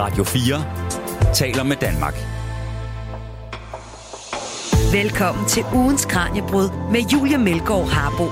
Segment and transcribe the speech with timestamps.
[0.00, 2.14] Radio 4 taler med Danmark.
[4.92, 8.24] Velkommen til ugens Kranjebrud med Julia Melgaard Harbo.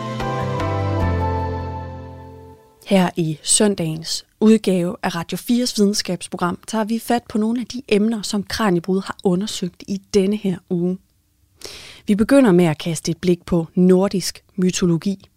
[2.86, 7.82] Her i søndagens udgave af Radio 4's videnskabsprogram tager vi fat på nogle af de
[7.88, 10.98] emner, som Kranjebrud har undersøgt i denne her uge.
[12.06, 15.28] Vi begynder med at kaste et blik på nordisk mytologi.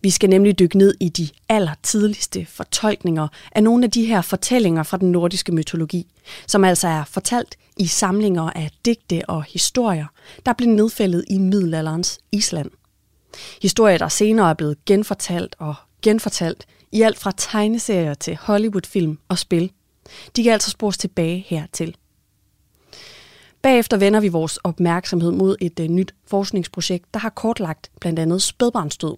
[0.00, 4.82] Vi skal nemlig dykke ned i de allertidligste fortolkninger af nogle af de her fortællinger
[4.82, 6.06] fra den nordiske mytologi,
[6.46, 10.06] som altså er fortalt i samlinger af digte og historier,
[10.46, 12.70] der blev nedfældet i middelalderens Island.
[13.62, 19.38] Historier, der senere er blevet genfortalt og genfortalt i alt fra tegneserier til Hollywoodfilm og
[19.38, 19.72] spil.
[20.36, 21.96] De kan altså spores tilbage hertil.
[23.62, 28.42] Bagefter vender vi vores opmærksomhed mod et uh, nyt forskningsprojekt, der har kortlagt blandt andet
[28.42, 29.16] spædbarnsdød,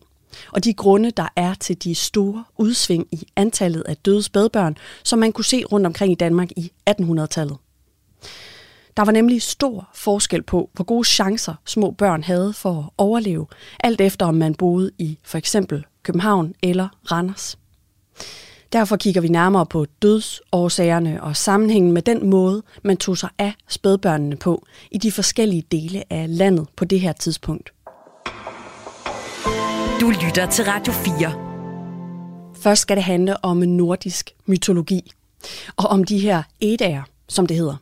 [0.53, 5.19] og de grunde, der er til de store udsving i antallet af døde spædbørn, som
[5.19, 7.57] man kunne se rundt omkring i Danmark i 1800-tallet.
[8.97, 13.47] Der var nemlig stor forskel på, hvor gode chancer små børn havde for at overleve,
[13.81, 17.59] alt efter om man boede i for eksempel København eller Randers.
[18.73, 23.53] Derfor kigger vi nærmere på dødsårsagerne og sammenhængen med den måde, man tog sig af
[23.69, 27.73] spædbørnene på i de forskellige dele af landet på det her tidspunkt.
[30.01, 32.55] Du lytter til Radio 4.
[32.63, 35.13] Først skal det handle om nordisk mytologi,
[35.77, 37.77] og om de her edager, som det hedder.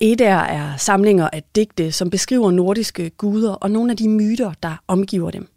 [0.00, 4.76] Edager er samlinger af digte, som beskriver nordiske guder og nogle af de myter, der
[4.88, 5.48] omgiver dem.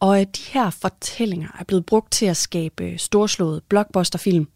[0.00, 4.48] Og øh, de her fortællinger er blevet brugt til at skabe øh, storslåede blockbusterfilm,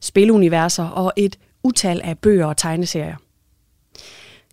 [0.00, 3.16] spiluniverser og et utal af bøger og tegneserier.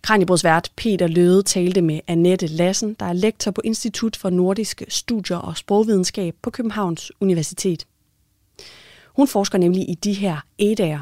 [0.04, 5.36] Kranjebrudsvært Peter Løde talte med Annette Lassen, der er lektor på Institut for Nordiske Studier
[5.36, 7.86] og Sprogvidenskab på Københavns Universitet.
[9.16, 11.00] Hun forsker nemlig i de her edager.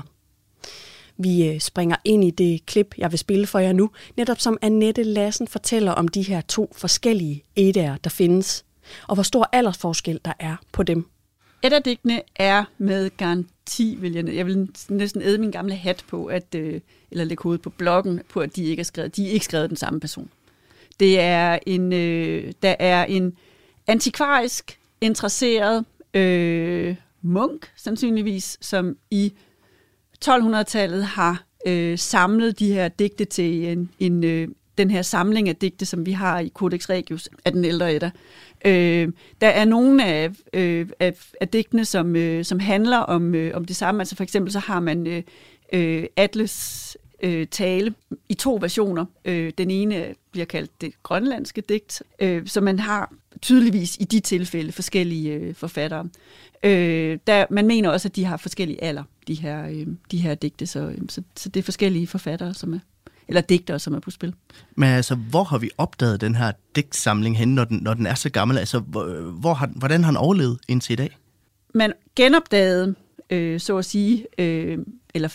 [1.17, 4.59] Vi øh, springer ind i det klip, jeg vil spille for jer nu, netop som
[4.63, 8.65] Annette Lassen fortæller om de her to forskellige edager, der findes,
[9.09, 11.07] og hvor stor aldersforskel der er på dem.
[11.63, 13.11] Et af digtene er med
[13.65, 16.81] garanti, vil jeg, jeg vil næsten æde min gamle hat på, at, øh,
[17.11, 19.71] eller lægge hovedet på bloggen, på at de ikke er skrevet, de er ikke skrevet
[19.71, 20.31] den samme person.
[21.01, 23.37] Det er en, øh, der er en
[23.87, 25.85] antikvarisk, interesseret
[26.15, 29.33] øh, munk, sandsynligvis, som i
[30.25, 35.57] 1200-tallet har øh, samlet de her digte til en, en øh, den her samling af
[35.57, 38.11] digte, som vi har i Codex Regius af den ældre etter,
[38.65, 39.09] Øh,
[39.41, 43.65] der er nogle af, øh, af, af digtene, som, øh, som handler om, øh, om
[43.65, 44.01] det samme.
[44.01, 45.23] Altså for eksempel så har man øh,
[45.73, 47.95] øh, Atlas øh, tale
[48.29, 49.05] i to versioner.
[49.25, 53.13] Øh, den ene bliver kaldt det grønlandske digt, øh, så man har
[53.43, 56.09] tydeligvis i de tilfælde forskellige øh, forfattere.
[56.63, 60.35] Øh, der, man mener også, at de har forskellige alder, de her, øh, de her
[60.35, 62.79] digte, så, øh, så, så det er forskellige forfattere, som er
[63.29, 64.35] eller digtere, som er på spil.
[64.77, 68.15] Men altså, hvor har vi opdaget den her digtsamling hen, når den, når den er
[68.15, 68.59] så gammel?
[68.59, 71.19] Altså, hvor, hvor har, hvordan har den overlevet indtil i dag?
[71.75, 72.95] Man genopdagede,
[73.31, 74.79] øh, så at sige, øh,
[75.15, 75.29] eller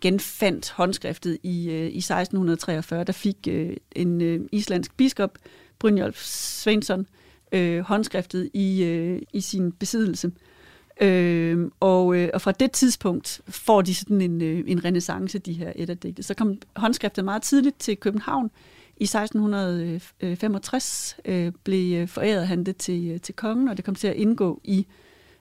[0.00, 3.04] genfandt håndskriftet i, øh, i 1643.
[3.04, 5.38] Der fik øh, en øh, islandsk biskop,
[5.78, 7.06] Brynjolf Svensson,
[7.52, 10.26] øh, håndskriftet i, øh, i sin besiddelse.
[10.26, 10.53] Øh,
[11.00, 15.52] Øhm, og, øh, og fra det tidspunkt får de sådan en, øh, en renaissance, de
[15.52, 16.22] her etterdigte.
[16.22, 18.50] Så kom håndskriftet meget tidligt til København.
[18.96, 23.84] I 1665 øh, øh, blev øh, foræret han det til, øh, til kongen, og det
[23.84, 24.86] kom til at indgå i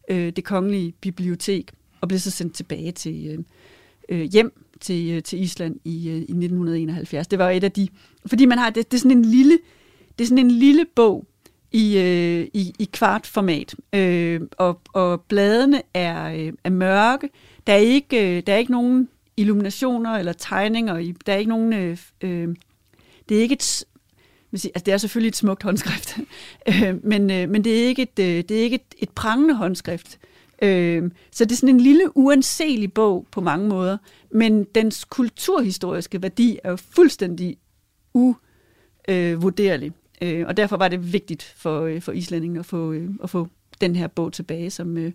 [0.10, 1.72] øh, det kongelige bibliotek,
[2.02, 3.46] og blev så sendt tilbage til
[4.10, 7.28] øh hjem til, øh, til Island i, øh, i 1971.
[7.28, 7.88] Det var et af de...
[8.26, 8.70] Fordi man har...
[8.70, 9.60] Det, det er sådan en lille...
[10.18, 11.26] Det er sådan en lille bog,
[11.74, 17.30] i, øh, i, i kvartformat, øh, og, og bladene er, øh, er mørke.
[17.68, 20.98] Der er, ikke, øh, der er ikke nogen illuminationer eller tegninger.
[20.98, 21.74] I, der er ikke nogen...
[21.74, 22.56] Øh, øh,
[23.30, 23.86] det er ikke et...
[24.52, 26.18] Altså, det er selvfølgelig et smukt håndskrift,
[26.70, 29.54] øh, men, øh, men det er ikke et, øh, det er ikke et, et prangende
[29.54, 30.20] håndskrift.
[30.62, 33.98] Øh, så det er sådan en lille uanselig bog på mange måder,
[34.32, 37.58] men dens kulturhistoriske værdi er jo fuldstændig
[38.14, 39.88] uvurderlig.
[39.88, 43.30] Øh, Øh, og derfor var det vigtigt for, øh, for islændingen at få, øh, at
[43.30, 43.48] få
[43.82, 45.12] den her bog tilbage som, øh,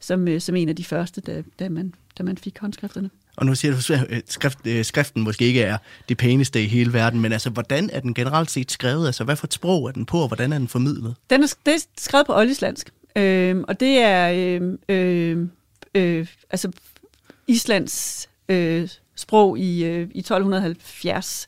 [0.00, 3.10] som, øh, som en af de første, da, da, man, da man fik håndskrifterne.
[3.36, 6.92] Og nu siger du, at skrift, øh, skriften måske ikke er det pæneste i hele
[6.92, 9.06] verden, men altså, hvordan er den generelt set skrevet?
[9.06, 11.14] Altså, hvad for et sprog er den på, og hvordan er den formidlet?
[11.30, 14.30] Den er, det er skrevet på oldislandsk, øh, og det er
[14.60, 15.46] øh, øh,
[15.94, 16.70] øh, altså
[17.46, 21.46] Islands øh, sprog i, øh, i 1270.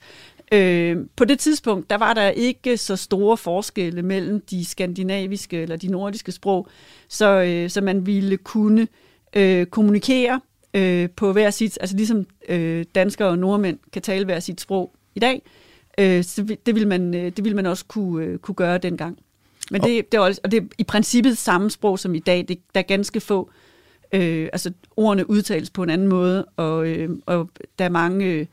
[0.52, 5.76] Øh, på det tidspunkt, der var der ikke så store forskelle mellem de skandinaviske eller
[5.76, 6.68] de nordiske sprog,
[7.08, 8.88] så, øh, så man ville kunne
[9.36, 10.40] øh, kommunikere
[10.74, 14.94] øh, på hver sit, altså ligesom øh, danskere og nordmænd kan tale hver sit sprog
[15.14, 15.42] i dag,
[15.98, 19.18] øh, så det vil man, øh, det vil man også kunne, øh, kunne gøre dengang.
[19.70, 22.44] Men det, det er også, og det er i princippet samme sprog som i dag.
[22.48, 23.50] Det, der er ganske få,
[24.12, 28.46] øh, altså ordene udtales på en anden måde, og, øh, og der er mange, øh,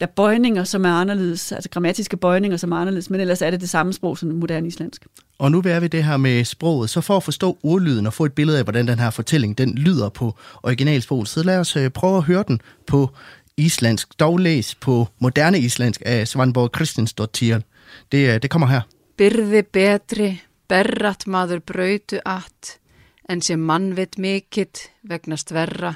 [0.00, 3.50] der er bøjninger, som er anderledes, altså grammatiske bøjninger, som er anderledes, men ellers er
[3.50, 5.06] det det samme sprog som moderne islandsk.
[5.38, 8.24] Og nu er vi det her med sproget, så for at forstå ordlyden og få
[8.24, 11.90] et billede af, hvordan den her fortælling den lyder på originalsproget, så lad os øh,
[11.90, 13.10] prøve at høre den på
[13.56, 17.60] islandsk, dog læs på moderne islandsk af Svanborg Kristinsdottir.
[18.12, 18.80] Det, øh, det kommer her.
[19.16, 22.76] Byrði betri, berrat maður brautu at,
[23.30, 25.94] en sé mannvitt mikill vegna stverra,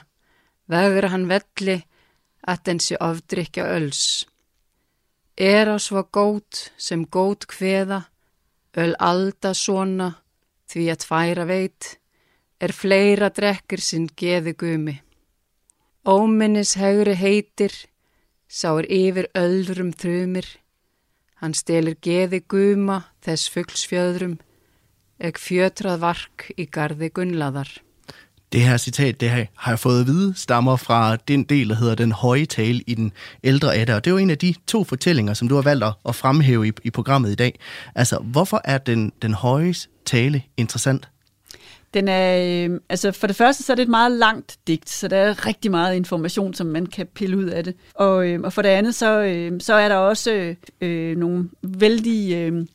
[0.72, 1.82] vegra hann velli,
[2.46, 4.26] at en sé ofdrykja öls.
[5.36, 8.04] Er á svo gót sem gót kveða,
[8.76, 10.14] öl alda svona,
[10.70, 11.98] því að tværa veit,
[12.60, 14.96] er fleira drekkir sinn geði gumi.
[16.06, 17.72] Óminnis hegri heitir,
[18.48, 20.48] sá er yfir öldrum þrumir,
[21.40, 24.34] Hann stelur geði guma þess fugglsfjöðrum,
[25.16, 27.70] eg fjötrað vark i gardi Gunnlaðar.
[28.52, 31.74] Det her citat, det her, har jeg fået at vide, stammer fra den del, der
[31.74, 33.12] hedder Den høje tale i den
[33.44, 33.94] ældre Edda.
[33.94, 36.68] Og det er jo en af de to fortællinger, som du har valgt at- fremhæve
[36.68, 37.58] i, i programmet i dag.
[37.94, 39.74] Altså, hvorfor er den, den høje
[40.04, 41.08] tale interessant?
[41.94, 45.08] Den er, øh, altså for det første, så er det et meget langt digt, så
[45.08, 47.74] der er rigtig meget information, som man kan pille ud af det.
[47.94, 52.32] Og, øh, og for det andet, så, øh, så er der også øh, nogle vældig
[52.34, 52.66] øh,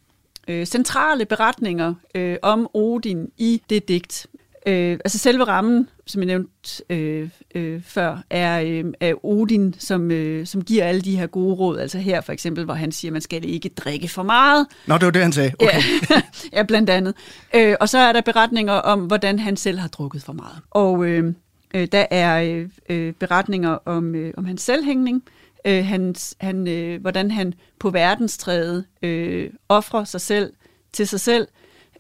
[0.48, 4.28] øh, centrale beretninger øh, om Odin i det digt.
[4.68, 10.12] Øh, altså selve rammen, som jeg nævnte øh, øh, før, er, øh, er Odin, som,
[10.12, 11.80] øh, som giver alle de her gode råd.
[11.80, 14.68] Altså her for eksempel, hvor han siger, at man skal ikke drikke for meget.
[14.88, 15.52] Nå, det var det, han sagde.
[15.60, 15.82] Okay.
[16.10, 16.22] Ja,
[16.58, 17.16] ja blandt andet.
[17.56, 20.58] Øh, og så er der beretninger om, hvordan han selv har drukket for meget.
[20.72, 21.34] Og øh,
[21.74, 25.24] øh, der er øh, øh, beretninger om, øh, om hans selvhængning,
[25.68, 30.54] øh, hans, han, øh, hvordan han på verdenstræet øh, offrer sig selv
[30.94, 31.48] til sig selv,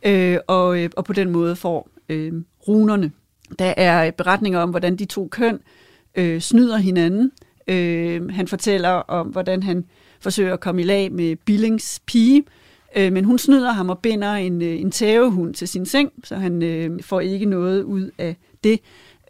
[0.05, 2.33] øh, og, øh, og på den måde får øh,
[2.67, 3.11] runerne.
[3.59, 5.59] Der er beretninger om, hvordan de to køn
[6.15, 7.31] øh, snyder hinanden.
[7.67, 9.85] Øh, han fortæller om, hvordan han
[10.19, 12.43] forsøger at komme i lag med Billings pige,
[12.95, 16.35] øh, men hun snyder ham og binder en, øh, en tævehund til sin seng, så
[16.35, 18.79] han øh, får ikke noget ud af det.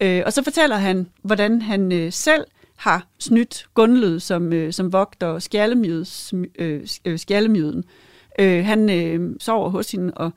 [0.02, 2.46] Øh, og så fortæller han, hvordan han øh, selv
[2.76, 7.84] har snydt Gunlød, som, øh, som vogter skjallemjøds, øh, øh, skjallemjøden.
[8.40, 10.32] Øh, han øh, sover hos hende og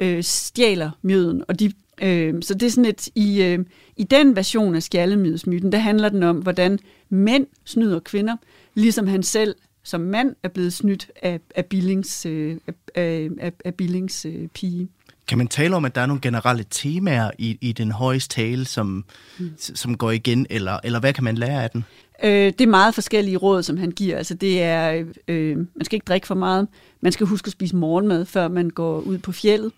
[0.00, 1.72] øh, stjæler mjøden, og de
[2.02, 3.58] Øh, så det er sådan et, i, øh,
[3.96, 6.78] i den version af skjallemydsmyten, der handler den om, hvordan
[7.08, 8.36] mænd snyder kvinder,
[8.74, 9.54] ligesom han selv
[9.86, 12.56] som mand er blevet snydt af, af Billings, øh,
[12.94, 14.88] af, af, af Billings øh, pige.
[15.28, 18.64] Kan man tale om, at der er nogle generelle temaer i, i den højeste tale,
[18.64, 19.04] som,
[19.38, 19.50] mm.
[19.58, 21.84] som går igen, eller, eller hvad kan man lære af den?
[22.24, 24.16] Øh, det er meget forskellige råd, som han giver.
[24.16, 26.68] Altså det er, øh, man skal ikke drikke for meget.
[27.00, 29.72] Man skal huske at spise morgenmad, før man går ud på fjellet.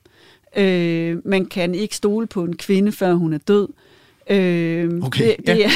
[0.57, 3.69] Øh, man kan ikke stole på en kvinde, før hun er død.
[4.31, 5.71] Øh, Okay, det, det, er,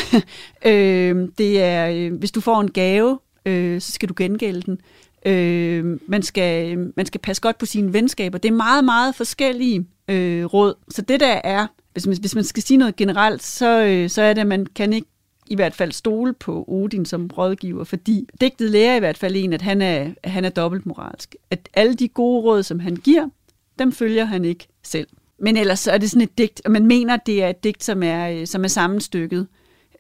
[0.71, 4.81] øh, det er, øh, hvis du får en gave, øh, så skal du gengælde den.
[5.27, 8.39] Øh, man, skal, man skal passe godt på sine venskaber.
[8.39, 10.75] Det er meget, meget forskellige øh, råd.
[10.91, 14.23] Så det der er, hvis man, hvis man skal sige noget generelt, så, øh, så
[14.23, 15.09] er det, at man kan ikke
[15.47, 19.53] i hvert fald stole på Odin som rådgiver, fordi digtet lærer i hvert fald en,
[19.53, 21.35] at han er, han er dobbeltmoralsk.
[21.51, 23.29] At alle de gode råd, som han giver,
[23.83, 25.07] dem følger han ikke selv.
[25.39, 27.85] Men ellers så er det sådan et digt, og man mener, det er et digt,
[27.85, 29.47] som er, øh, som er sammenstykket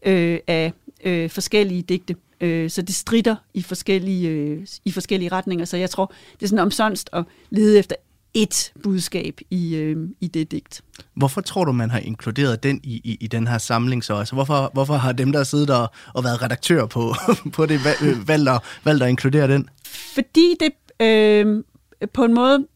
[0.06, 0.72] øh, af
[1.04, 2.16] øh, forskellige digte.
[2.40, 5.64] Øh, så det strider i forskellige, øh, i forskellige retninger.
[5.64, 7.96] Så jeg tror, det er sådan omsonst at lede efter
[8.34, 10.82] et budskab i, øh, i det digt.
[11.14, 14.14] Hvorfor tror du, man har inkluderet den i, i, i den her samling så?
[14.14, 17.14] Altså, hvorfor, hvorfor har dem, der siddet og, og været redaktør på,
[17.56, 19.68] på det, øh, valgt, at, valgt at inkludere den?
[20.14, 20.72] Fordi det
[21.06, 21.64] øh,
[22.12, 22.66] på en måde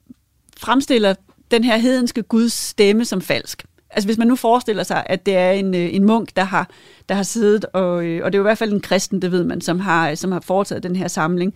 [0.57, 1.15] fremstiller
[1.51, 3.65] den her hedenske Guds stemme som falsk.
[3.91, 6.71] Altså hvis man nu forestiller sig, at det er en, øh, en munk, der har,
[7.09, 9.33] der har siddet, og, øh, og det er jo i hvert fald en kristen, det
[9.33, 11.55] ved man, som har, øh, som har foretaget den her samling.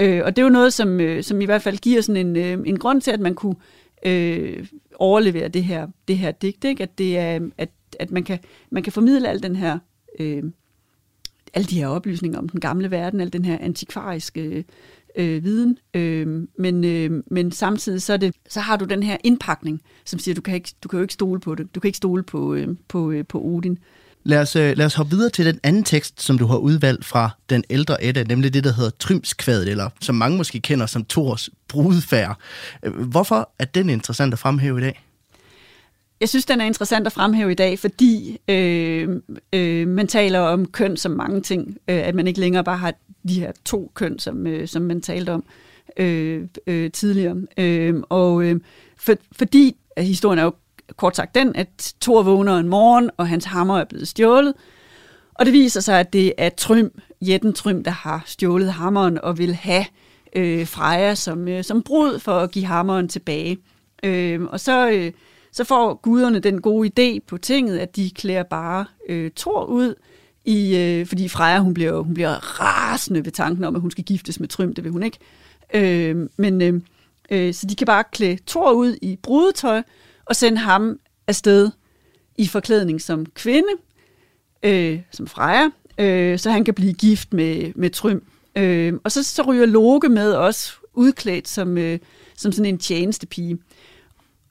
[0.00, 2.78] Øh, og det er jo noget, som, som i hvert fald giver sådan en, en
[2.78, 3.56] grund til, at man kunne
[4.04, 6.82] øh, overlevere det her, det her digt, ikke?
[6.82, 8.38] at, det er, at, at man, kan,
[8.70, 9.78] man kan formidle al den her,
[10.18, 10.42] øh,
[11.54, 14.64] alle de her oplysninger om den gamle verden, al den her antikvariske
[15.16, 19.16] øh, viden, øh, men, øh, men samtidig så, er det, så har du den her
[19.24, 21.74] indpakning, som siger, du kan, ikke, du kan jo ikke stole på det.
[21.74, 23.78] Du kan ikke stole på, øh, på, øh, på Odin.
[24.24, 27.04] Lad os, øh, lad os hoppe videre til den anden tekst, som du har udvalgt
[27.04, 31.04] fra den ældre Edda, nemlig det, der hedder Trymskvadet, eller som mange måske kender som
[31.04, 32.38] Thors brudfærd.
[32.82, 35.04] Øh, Hvorfor er den interessant at fremhæve i dag?
[36.20, 39.08] jeg synes, den er interessant at fremhæve i dag, fordi øh,
[39.52, 41.76] øh, man taler om køn som mange ting.
[41.88, 42.94] Øh, at man ikke længere bare har
[43.28, 45.44] de her to køn, som, øh, som man talte om
[45.96, 47.36] øh, øh, tidligere.
[47.56, 48.60] Øh, og øh,
[48.96, 50.52] for, fordi at historien er jo
[50.96, 54.54] kort sagt den, at Thor vågner en morgen, og hans hammer er blevet stjålet.
[55.34, 59.38] Og det viser sig, at det er Trym, Jetten Trym, der har stjålet hammeren og
[59.38, 59.84] vil have
[60.36, 63.58] øh, Freja som, øh, som brud for at give hammeren tilbage.
[64.02, 65.12] Øh, og så, øh,
[65.52, 69.94] så får guderne den gode idé på tinget, at de klæder bare øh, Thor ud,
[70.48, 74.04] i, øh, fordi Freja hun bliver, hun bliver rasende ved tanken om, at hun skal
[74.04, 75.18] giftes med Trym, det vil hun ikke.
[75.74, 76.80] Øh, men øh,
[77.30, 79.82] øh, Så de kan bare klæde Thor ud i brudetøj,
[80.24, 81.70] og sende ham afsted
[82.38, 83.68] i forklædning som kvinde,
[84.62, 88.20] øh, som Freja, øh, så han kan blive gift med, med Trym.
[88.56, 91.98] Øh, og så, så ryger Loke med også udklædt som, øh,
[92.36, 93.58] som sådan en tjenestepige.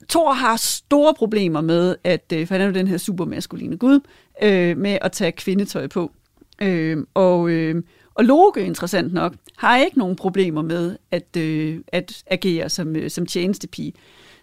[0.10, 4.00] Thor har store problemer med, at øh, for han er jo den her supermaskuline gud,
[4.44, 6.12] øh, med at tage kvindetøj på.
[6.62, 7.84] Øh, og, øh,
[8.14, 13.10] og Loke, interessant nok, har ikke nogen problemer med at, øh, at agere som, øh,
[13.10, 13.94] som tjenestepige.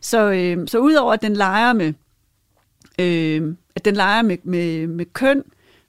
[0.01, 1.93] Så, øh, så udover at den leger med,
[2.99, 5.43] øh, at den leger med, med, med køn,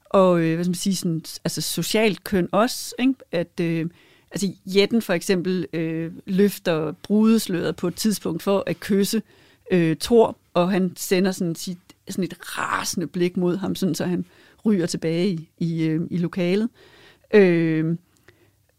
[0.10, 3.14] og øh, hvad skal man sige, sådan, altså socialt køn også, ikke?
[3.32, 3.86] at øh,
[4.32, 9.22] altså Jetten for eksempel øh, løfter brudesløret på et tidspunkt for at kysse
[9.72, 11.78] øh, Thor, og han sender sådan, sit,
[12.10, 14.26] sådan et rasende blik mod ham, sådan, så han
[14.66, 16.70] ryger tilbage i, i, øh, i lokalet.
[17.34, 17.98] Øh,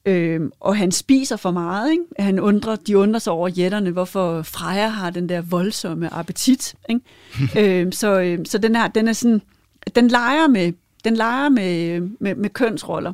[0.07, 1.93] øh, og han spiser for meget.
[1.93, 2.05] Ikke?
[2.19, 6.75] Han undrer, de undrer sig over jætterne, hvorfor Freja har den der voldsomme appetit.
[6.89, 7.01] Ikke?
[7.85, 9.43] øh, så øh, så den, her, den er sådan,
[9.95, 10.73] den leger med,
[11.05, 13.13] den leger med, med, med kønsroller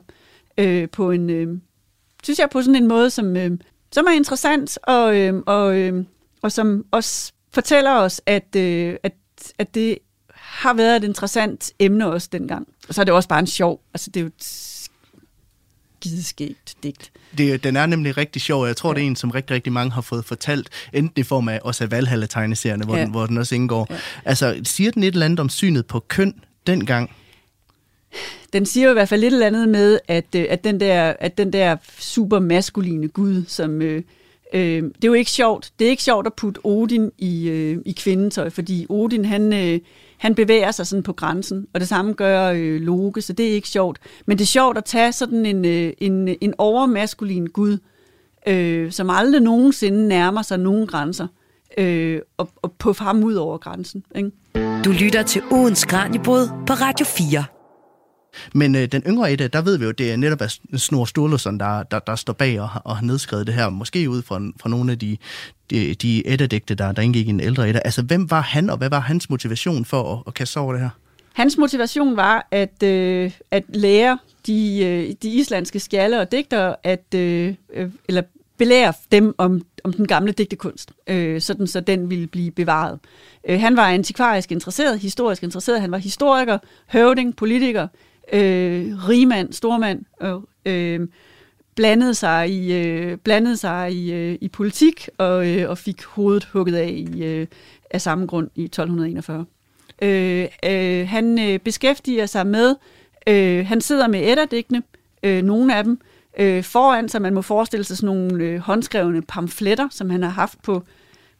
[0.58, 1.58] øh, på en, øh,
[2.22, 3.50] synes jeg, på sådan en måde, som, øh,
[3.92, 6.04] som er interessant, og, øh, og, øh,
[6.42, 9.12] og som også fortæller os, at, øh, at,
[9.58, 9.98] at det
[10.34, 12.68] har været et interessant emne også dengang.
[12.88, 14.78] Og så er det også bare en sjov, altså det er jo et
[16.00, 17.12] skideskægt digt.
[17.38, 18.94] Det, den er nemlig rigtig sjov, og jeg tror, ja.
[18.94, 21.84] det er en, som rigtig, rigtig mange har fået fortalt, enten i form af også
[21.84, 23.02] af Valhalla-tegneserierne, hvor, ja.
[23.02, 23.86] den, hvor den også indgår.
[23.90, 23.96] Ja.
[24.24, 26.34] Altså, siger den et eller andet om synet på køn
[26.66, 27.10] dengang?
[28.52, 31.14] Den siger jo i hvert fald lidt eller andet med, at, øh, at, den, der,
[31.20, 33.82] at den der super maskuline gud, som...
[33.82, 34.02] Øh,
[34.52, 35.72] øh, det er jo ikke sjovt.
[35.78, 39.80] Det er ikke sjovt at putte Odin i, øh, i kvindetøj, fordi Odin, han, øh,
[40.18, 43.52] han bevæger sig sådan på grænsen, og det samme gør øh, Loke, så det er
[43.52, 43.98] ikke sjovt.
[44.26, 47.78] Men det er sjovt at tage sådan en, øh, en, en overmaskulin gud,
[48.46, 51.26] øh, som aldrig nogensinde nærmer sig nogen grænser,
[51.78, 54.04] øh, og, og på ham ud over grænsen.
[54.16, 54.30] Ikke?
[54.84, 57.61] Du lytter til Odens Kranjebrud på Radio 4.
[58.54, 60.42] Men øh, den yngre Edda, der ved vi jo, det er netop
[60.76, 64.22] Snor Sturluson, der, der, der står bag og, og har nedskrevet det her, måske ud
[64.22, 65.16] fra, fra nogle af de,
[65.70, 67.80] de, de Edda-digte, der, der indgik i en ældre Edda.
[67.84, 70.82] Altså, hvem var han, og hvad var hans motivation for at, at kaste over det
[70.82, 70.90] her?
[71.32, 77.14] Hans motivation var at, øh, at lære de, øh, de islandske skjalde og digtere, at,
[77.14, 78.22] øh, øh, eller
[78.58, 82.98] belære dem om, om den gamle digtekunst, øh, sådan så den ville blive bevaret.
[83.48, 87.88] Øh, han var antikvarisk interesseret, historisk interesseret, han var historiker, høvding, politiker,
[88.32, 91.08] øh, rigmand, stormand, og øh,
[91.74, 96.44] blandede sig i, øh, blandede sig i, øh, i politik og, øh, og fik hovedet
[96.44, 97.46] hugget af i, øh,
[97.90, 99.46] af samme grund i 1241.
[100.02, 102.74] Øh, øh, han øh, beskæftiger sig med,
[103.26, 104.82] øh, han sidder med ætterdigtene,
[105.22, 106.00] øh, nogle af dem,
[106.38, 107.22] øh, foran sig.
[107.22, 110.82] Man må forestille sig sådan nogle øh, håndskrevne pamfletter, som han har haft på,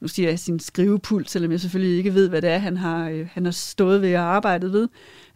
[0.00, 3.08] nu siger jeg sin skrivepult, selvom jeg selvfølgelig ikke ved, hvad det er, han har,
[3.08, 4.88] øh, han har stået ved og arbejdet ved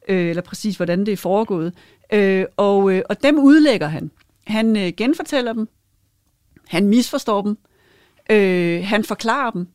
[0.09, 1.73] øh, eller præcis hvordan det er foregået.
[2.13, 4.11] Øh, og, øh, og dem udlægger han.
[4.47, 5.69] Han øh, genfortæller dem,
[6.69, 7.59] han misforstår dem,
[8.31, 9.69] øh, han forklarer dem,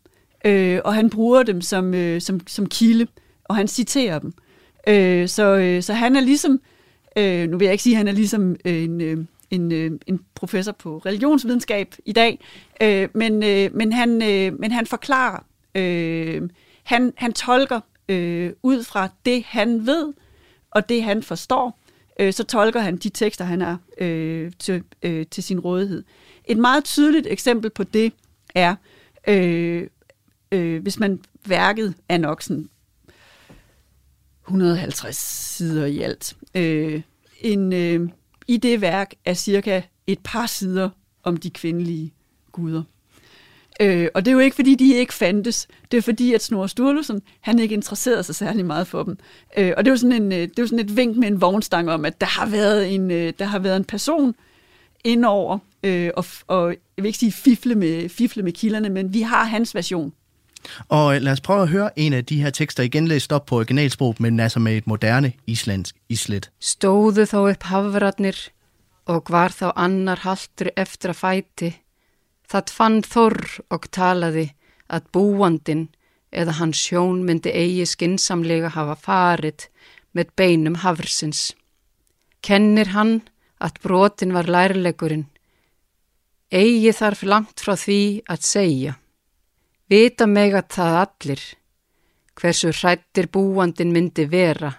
[0.46, 3.08] øh, og han bruger dem som, øh, som, som kilde,
[3.44, 4.34] og han citerer dem.
[4.88, 6.62] Øh, så, øh, så han er ligesom,
[7.18, 9.92] øh, nu vil jeg ikke sige, at han er ligesom øh, en, øh, en, øh,
[10.08, 12.40] en professor på religionsvidenskab i dag,
[12.82, 15.46] øh, men, øh, men, han, øh, men han forklarer,
[15.76, 16.50] øh,
[16.84, 20.14] han, han tolker øh, ud fra det, han ved,
[20.72, 21.80] og det han forstår,
[22.20, 26.04] øh, så tolker han de tekster, han har øh, til, øh, til sin rådighed.
[26.46, 28.14] Et meget tydeligt eksempel på det
[28.56, 28.76] er,
[29.28, 29.88] øh,
[30.52, 32.70] øh, hvis man værket er nok sådan
[34.48, 35.16] 150
[35.56, 36.36] sider i alt.
[36.56, 37.02] Øh,
[37.40, 38.10] en, øh,
[38.48, 40.90] I det værk er cirka et par sider
[41.24, 42.14] om de kvindelige
[42.52, 42.84] guder.
[43.82, 45.68] Øh, og det er jo ikke, fordi de ikke fandtes.
[45.92, 49.18] Det er fordi, at Snorre Sturluson, han ikke interesserede sig særlig meget for dem.
[49.58, 51.28] Øh, og det er jo sådan, en, øh, det er jo sådan et vink med
[51.28, 54.36] en vognstang om, at der har været en, øh, der har været en person
[55.04, 59.22] indover, øh, og, og jeg vil ikke sige fifle med, fifle med kilderne, men vi
[59.22, 60.14] har hans version.
[60.90, 63.46] Og øh, lad os prøve at høre en af de her tekster igen læst op
[63.46, 66.52] på originalsprog, men altså med et moderne islandsk islet.
[66.64, 68.36] Stóðu þá upp hafratnir
[69.06, 71.72] og var þá annar haltur eftir að fæti.
[72.52, 74.50] Það fann Þorr og talaði
[74.92, 75.86] að búandin
[76.32, 79.70] eða hans sjón myndi eigi skinsamlega hafa farit
[80.12, 81.54] með beinum hafrsins.
[82.44, 83.22] Kennir hann
[83.64, 85.30] að brotin var lærlegurinn.
[86.52, 88.94] Eigi þarf langt frá því að segja.
[89.88, 91.42] Vita meg að það allir.
[92.36, 94.74] Hversu hrættir búandin myndi vera.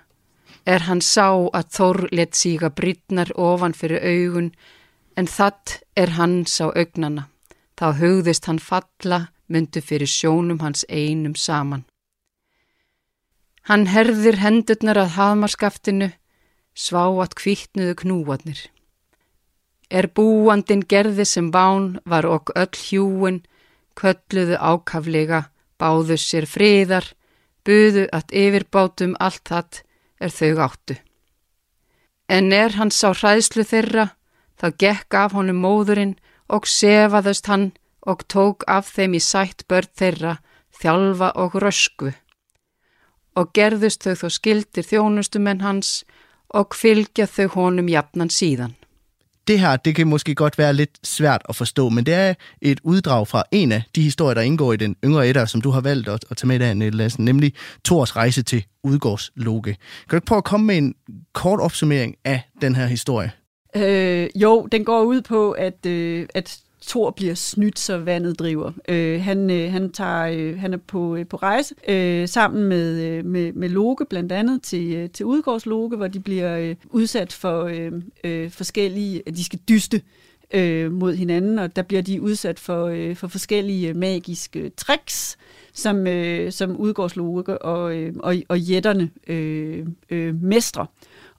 [0.66, 4.52] Er hann sá að Þór let síga brýtnar ofan fyrir augun
[5.16, 7.31] en það er hann sá augnana.
[7.78, 11.84] Þá hugðist hann falla myndu fyrir sjónum hans einum saman.
[13.68, 16.08] Hann herðir hendurnar að haðmarskaftinu,
[16.74, 18.60] sváat kvittnuðu knúarnir.
[19.92, 23.42] Er búandin gerði sem bán var okk öll hjúin,
[23.94, 25.44] kölluðu ákaflega,
[25.78, 27.06] báðu sér friðar,
[27.62, 29.82] buðu að yfirbátum allt það
[30.18, 30.96] er þau áttu.
[32.28, 34.08] En er hann sá hræðslu þeirra,
[34.58, 36.16] þá gekk af honum móðurinn
[36.52, 37.70] og sefaðust hann
[38.02, 40.36] og tók af þeim í sætt börn þeirra,
[40.82, 42.12] þjálfa og rösku.
[43.38, 46.02] Og gerðust þau þó skildir þjónustumenn hans
[46.52, 48.76] og fylgja þau honum jafnan síðan.
[49.46, 52.80] Det her, det kan måske godt være lidt svært at forstå, men det er et
[52.84, 55.80] uddrag fra en af de historier, der indgår i den yngre etter, som du har
[55.80, 57.54] valgt at, at tage med i dag, Nette Lassen, nemlig
[57.84, 59.62] Thors rejse til Udgårdsloge.
[59.62, 59.76] Kan
[60.10, 60.94] du ikke prøve at komme med en
[61.32, 63.30] kort opsummering af den her historie?
[63.76, 68.72] Øh, jo, den går ud på, at, øh, at Thor bliver snydt, så vandet driver.
[68.88, 73.00] Øh, han, øh, han, tager, øh, han er på, øh, på rejse øh, sammen med,
[73.02, 77.32] øh, med, med Loke, blandt andet til, øh, til Udgårdsloke, hvor de bliver øh, udsat
[77.32, 77.92] for øh,
[78.24, 80.02] øh, forskellige, de skal dyste
[80.54, 85.36] øh, mod hinanden, og der bliver de udsat for, øh, for forskellige øh, magiske tricks,
[85.72, 90.86] som, øh, som Udgårdsloke og, øh, og, og jætterne øh, øh, mestre,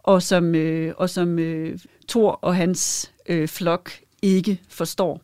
[0.04, 5.22] og som, øh, og som øh, Thor og hans øh, flok ikke forstår.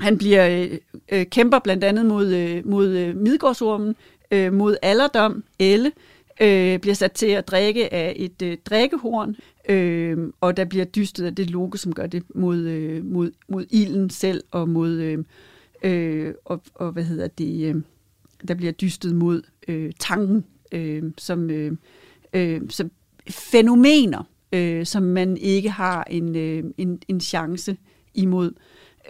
[0.00, 0.78] Han bliver øh,
[1.12, 3.96] øh, kæmper blandt andet mod, øh, mod øh, Midgårdsormen,
[4.30, 5.92] øh, mod alderdom, Elle,
[6.40, 9.36] øh, bliver sat til at drikke af et øh, drikkehorn,
[9.68, 13.66] øh, og der bliver dystet af det logo, som gør det mod, øh, mod, mod
[13.70, 15.18] ilden selv, og mod, øh,
[15.82, 17.82] øh, og, og hvad hedder det, øh,
[18.48, 21.72] der bliver dystet mod øh, tanken, øh, som, øh,
[22.32, 22.90] øh, som
[23.30, 27.76] fænomener, øh, som man ikke har en, øh, en, en chance
[28.14, 28.52] imod.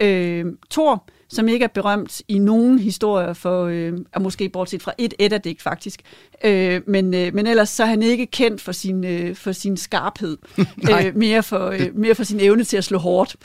[0.01, 4.93] Øh, Thor, som ikke er berømt i nogen historier for, øh, og måske bortset fra
[4.97, 6.01] et etterdigt faktisk,
[6.43, 9.77] øh, men, øh, men ellers så er han ikke kendt for sin, øh, for sin
[9.77, 10.37] skarphed,
[10.91, 13.35] øh, mere, for, øh, mere for sin evne til at slå hårdt.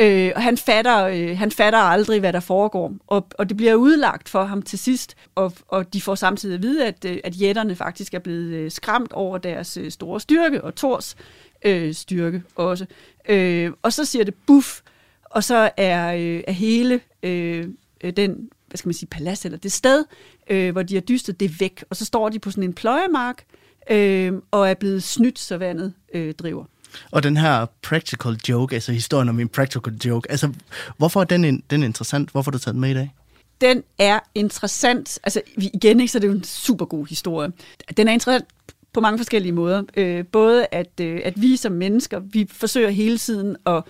[0.00, 3.74] Øh, og han fatter, øh, han fatter aldrig, hvad der foregår, og, og det bliver
[3.74, 7.40] udlagt for ham til sidst, og, og de får samtidig at vide, at, øh, at
[7.40, 11.16] jætterne faktisk er blevet øh, skræmt over deres øh, store styrke, og Thors
[11.64, 12.86] øh, styrke også.
[13.28, 14.80] Øh, og så siger det buff,
[15.24, 17.68] og så er, øh, er hele øh,
[18.16, 20.04] den, hvad skal man sige, palads eller det sted,
[20.50, 21.84] øh, hvor de har dystet, det er væk.
[21.90, 23.44] Og så står de på sådan en pløjemark,
[23.90, 26.64] øh, og er blevet snydt, så vandet øh, driver.
[27.10, 30.52] Og den her practical joke, altså historien om en practical joke, altså
[30.96, 32.30] hvorfor er den, den interessant?
[32.30, 33.14] Hvorfor har du taget den med i dag?
[33.60, 37.52] Den er interessant, altså igen ikke, så det er jo en super god historie.
[37.96, 38.46] Den er interessant
[38.96, 39.82] på mange forskellige måder.
[39.96, 43.82] Øh, både at, øh, at vi som mennesker, vi forsøger hele tiden at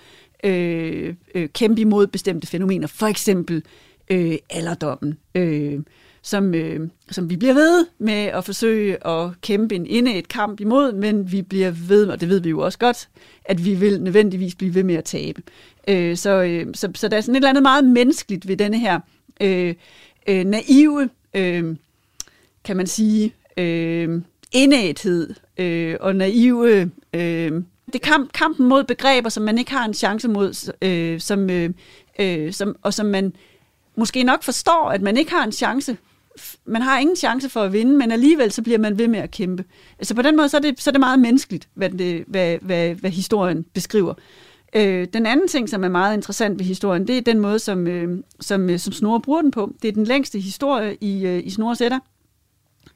[0.45, 2.87] øh, øh, kæmpe imod bestemte fænomener.
[2.87, 3.63] For eksempel
[4.11, 5.81] øh, alderdommen, øh,
[6.23, 10.61] som, øh, som vi bliver ved med at forsøge at kæmpe en inde et kamp
[10.61, 13.09] imod, men vi bliver ved, og det ved vi jo også godt,
[13.45, 15.43] at vi vil nødvendigvis blive ved med at tabe.
[15.89, 18.79] Øh, så, øh, så, så der er sådan et eller andet meget menneskeligt ved denne
[18.79, 19.01] her
[19.41, 19.75] øh,
[20.29, 21.77] øh, naive, øh,
[22.65, 29.29] kan man sige, øh, indæthed øh, og naive øh, det er kamp, kampen mod begreber,
[29.29, 31.71] som man ikke har en chance mod, øh, som, øh,
[32.19, 33.33] øh, som, og som man
[33.97, 35.97] måske nok forstår, at man ikke har en chance.
[36.65, 39.31] Man har ingen chance for at vinde, men alligevel så bliver man ved med at
[39.31, 39.65] kæmpe.
[39.99, 42.59] Altså på den måde, så er det, så er det meget menneskeligt, hvad, det, hvad,
[42.63, 44.15] hvad, hvad historien beskriver.
[44.75, 47.87] Øh, den anden ting, som er meget interessant ved historien, det er den måde, som,
[47.87, 49.73] øh, som, øh, som Snorre bruger den på.
[49.83, 51.99] Det er den længste historie i, øh, i Snorres Ætter.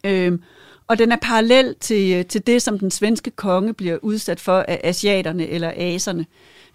[0.06, 0.38] Øh,
[0.90, 4.64] og den er parallel til, øh, til det, som den svenske konge bliver udsat for
[4.68, 6.26] af asiaterne eller aserne.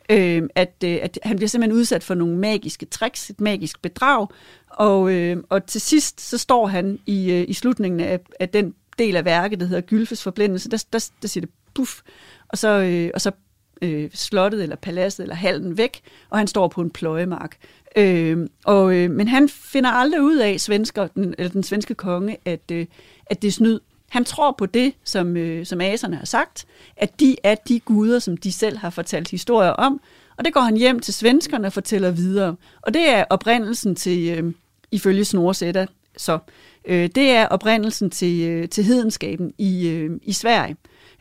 [0.10, 4.28] Øhm, øh, at, at han bliver simpelthen udsat for nogle magiske tricks, et magisk bedrag,
[4.70, 8.74] og, øh, og til sidst så står han i, øh, i slutningen af, af den
[9.00, 12.02] del af værket, der hedder Gylfes forblændelse, der, der, der siger det puff,
[12.48, 13.32] og så, øh, og så
[13.82, 17.58] øh, slottet eller paladset eller hallen væk, og han står på en pløjemark.
[17.96, 22.38] Øh, og, øh, men han finder aldrig ud af, svensker, den, eller den svenske konge,
[22.46, 22.86] at, øh,
[23.26, 23.80] at det er snyd.
[24.10, 26.66] Han tror på det, som, øh, som aserne har sagt,
[26.98, 30.02] at de er de guder, som de selv har fortalt historier om,
[30.38, 32.56] og det går han hjem til svenskerne og fortæller videre.
[32.82, 34.54] Og det er oprindelsen til, øh,
[34.92, 35.86] ifølge Snorsetta,
[36.18, 36.40] så
[36.86, 40.76] øh, det er oprindelsen til, øh, til hedenskaben i, øh, i Sverige.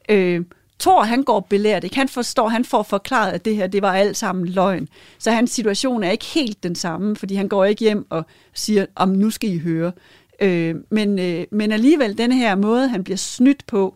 [0.09, 0.45] Øh,
[0.79, 1.97] Thor, han går belært, ikke?
[1.97, 4.89] Han forstår, han får forklaret, at det her, det var alt sammen løgn.
[5.19, 8.87] Så hans situation er ikke helt den samme, fordi han går ikke hjem og siger,
[8.95, 9.93] om nu skal I høre.
[10.41, 13.95] Øh, men, øh, men alligevel, den her måde, han bliver snydt på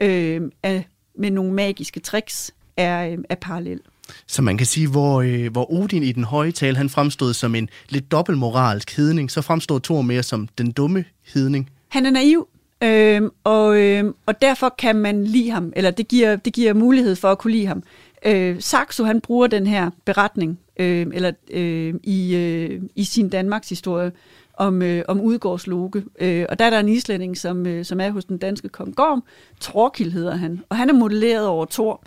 [0.00, 3.80] øh, af, med nogle magiske tricks, er, øh, er parallel.
[4.26, 7.54] Så man kan sige, hvor, øh, hvor Odin i den høje tale, han fremstod som
[7.54, 11.70] en lidt dobbeltmoralsk hedning, så fremstod Thor mere som den dumme hedning.
[11.88, 12.48] Han er naiv,
[12.82, 17.16] øh, og, øh, og derfor kan man lide ham, eller det giver, det giver mulighed
[17.16, 17.82] for at kunne lide ham.
[18.26, 23.68] Øh, Saxo, han bruger den her beretning øh, eller øh, i, øh, i sin Danmarks
[23.68, 24.12] historie
[24.56, 26.04] om, øh, om udgårdsloge.
[26.20, 28.96] Øh, og der er der en islænding, som, øh, som er hos den danske kong
[28.96, 29.24] Gorm.
[29.60, 32.04] Torkild hedder han, og han er modelleret over Thor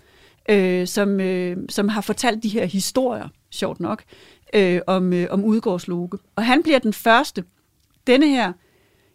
[0.49, 4.03] øh, som, øh, som har fortalt de her historier, sjovt nok,
[4.53, 6.09] øh, om, øh, om udgårdsloge.
[6.35, 7.43] Og han bliver den første,
[8.07, 8.53] denne her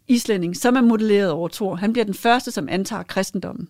[0.08, 3.68] islænding, som er modelleret over Thor, han bliver den første, som antager kristendommen.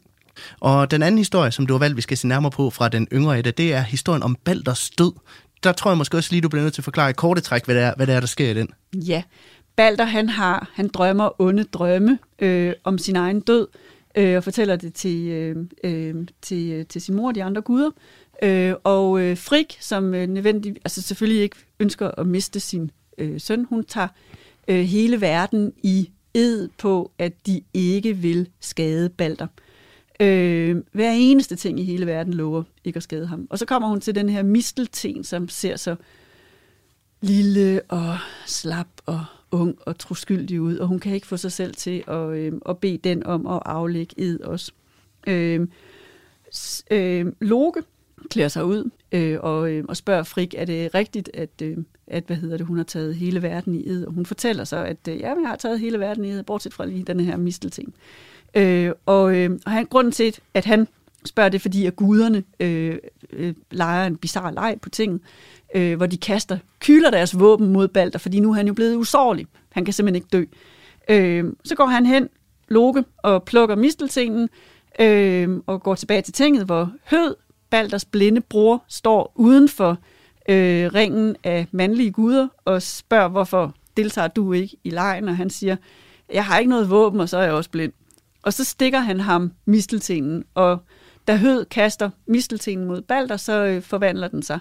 [0.60, 3.08] Og den anden historie, som du har valgt, vi skal se nærmere på fra den
[3.12, 5.12] yngre Edda, det er historien om Balders død.
[5.62, 7.64] Der tror jeg måske også lige, du bliver nødt til at forklare i korte træk,
[7.64, 8.68] hvad det er, hvad det er der sker i den.
[8.94, 9.22] Ja,
[9.82, 13.68] Balder han har, han drømmer onde drømme øh, om sin egen død,
[14.14, 17.62] øh, og fortæller det til, øh, øh, til, øh, til sin mor og de andre
[17.62, 17.90] guder.
[18.42, 23.40] Øh, og øh, Frik, som øh, nødvendig, altså selvfølgelig ikke ønsker at miste sin øh,
[23.40, 24.08] søn, hun tager
[24.68, 29.46] øh, hele verden i ed på, at de ikke vil skade Balder.
[30.20, 33.46] Øh, hver eneste ting i hele verden lover ikke at skade ham.
[33.50, 35.96] Og så kommer hun til den her mistelten, som ser så
[37.20, 41.74] lille og slap og ung og troskyldig ud, og hun kan ikke få sig selv
[41.74, 44.72] til at, øh, at bede den om at aflægge ed også.
[45.26, 45.66] Øh,
[46.90, 47.82] øh, Loke
[48.30, 52.24] klæder sig ud øh, og, øh, og spørger Frik, er det rigtigt, at, øh, at
[52.26, 54.04] hvad hedder det, hun har taget hele verden i ed?
[54.04, 56.74] Og hun fortæller så, at øh, ja, jeg har taget hele verden i ed, bortset
[56.74, 57.94] fra lige den her mistelting.
[58.54, 60.88] Øh, og øh, og han, grunden til, at han
[61.24, 62.98] spørger det, fordi at guderne øh,
[63.32, 65.20] øh, leger en bizarre leg på tinget,
[65.74, 68.96] øh, hvor de kaster, kyler deres våben mod Balder, fordi nu er han jo blevet
[68.96, 69.46] usårlig.
[69.72, 70.44] Han kan simpelthen ikke dø.
[71.08, 72.28] Øh, så går han hen,
[72.68, 74.48] Loke, og plukker misteltenen,
[75.00, 77.34] øh, og går tilbage til tinget, hvor Hød,
[77.70, 79.98] Balders blinde bror, står uden for
[80.48, 85.50] øh, ringen af mandlige guder, og spørger, hvorfor deltager du ikke i lejen, og han
[85.50, 85.76] siger,
[86.32, 87.92] jeg har ikke noget våben, og så er jeg også blind.
[88.42, 90.78] Og så stikker han ham misteltenen, og
[91.28, 94.58] da Hød kaster misteltenen mod Balder, så øh, forvandler den sig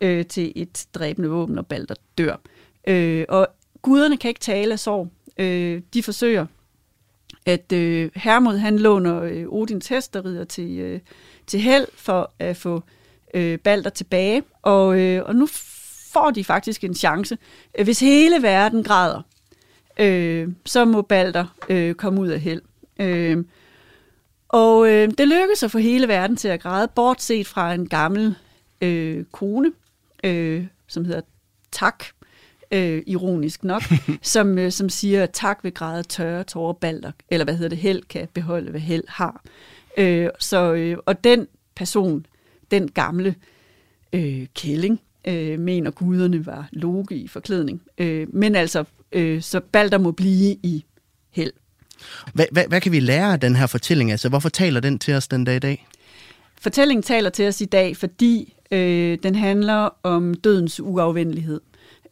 [0.00, 2.36] øh, til et dræbende våben, og Balder dør.
[2.86, 3.48] Øh, og
[3.82, 5.08] guderne kan ikke tale af sorg.
[5.38, 6.46] Øh, de forsøger
[7.46, 11.00] at øh, Hermod han låner øh, Odins hesterider til, øh,
[11.46, 12.82] til held for at få
[13.34, 15.48] øh, Balder tilbage, og, øh, og nu
[16.12, 17.38] får de faktisk en chance.
[17.84, 19.22] Hvis hele verden græder,
[20.00, 22.62] øh, så må Balder øh, komme ud af held.
[23.00, 23.44] Øh,
[24.48, 28.34] og øh, det lykkes at få hele verden til at græde, bortset fra en gammel
[28.80, 29.72] øh, kone,
[30.24, 31.20] øh, som hedder
[31.72, 32.04] Tak,
[32.70, 33.82] øh, ironisk nok,
[34.22, 37.78] som, øh, som siger, at tak ved græde tørre tårer balder, eller hvad hedder det,
[37.78, 39.42] held kan beholde, hvad held har.
[39.96, 42.26] Øh, så, øh, og den person,
[42.70, 43.34] den gamle
[44.12, 47.82] øh, kælling, øh, mener guderne var loge i forklædning.
[47.98, 50.84] Øh, men altså, øh, så Balder må blive i
[51.30, 51.52] held.
[52.34, 54.10] Hvad, hvad, hvad kan vi lære af den her fortælling?
[54.10, 55.86] Altså, hvorfor taler den til os den dag i dag?
[56.60, 61.60] Fortællingen taler til os i dag, fordi øh, den handler om dødens uafvendelighed.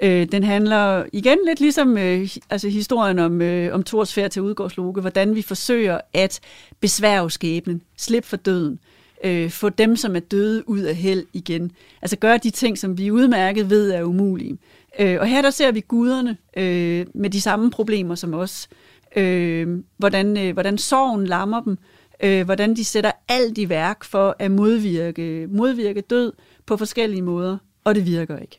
[0.03, 4.43] Øh, den handler igen lidt ligesom øh, altså historien om, øh, om Thors færd til
[4.43, 6.41] udgårdsloge, hvordan vi forsøger at
[6.81, 8.79] besværge skæbnen, slippe for døden,
[9.25, 11.73] øh, få dem, som er døde, ud af held igen.
[12.03, 14.59] Altså gøre de ting, som vi udmærket ved er umulige.
[14.99, 18.69] Øh, og her der ser vi guderne øh, med de samme problemer som os.
[19.17, 21.79] Øh, hvordan, øh, hvordan sorgen lammer dem,
[22.21, 26.33] øh, hvordan de sætter alt i værk for at modvirke, modvirke død
[26.67, 28.59] på forskellige måder, og det virker ikke.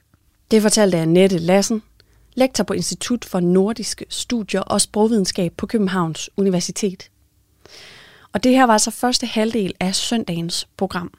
[0.51, 1.81] Det fortalte Annette Lassen,
[2.35, 7.09] lektor på Institut for Nordiske Studier og Sprogvidenskab på Københavns Universitet.
[8.33, 11.11] Og det her var så første halvdel af søndagens program.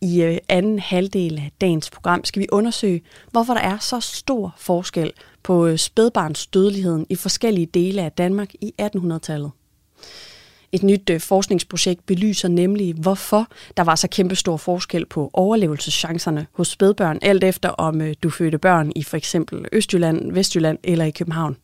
[0.00, 4.54] I øh, anden halvdel af dagens program skal vi undersøge, hvorfor der er så stor
[4.58, 9.50] forskel på øh, spædbarnsdødeligheden spædbarns dødeligheden i forskellige dele af Danmark i 1800-tallet.
[10.72, 16.68] Et nyt øh, forskningsprojekt belyser nemlig, hvorfor der var så kæmpestor forskel på overlevelseschancerne hos
[16.68, 21.10] spædbørn, alt efter om øh, du fødte børn i for eksempel Østjylland, Vestjylland eller i
[21.10, 21.56] København.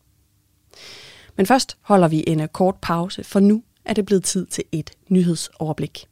[1.37, 4.63] Men først holder vi en øh, kort pause, for nu er det blevet tid til
[4.71, 6.05] et nyhedsoverblik.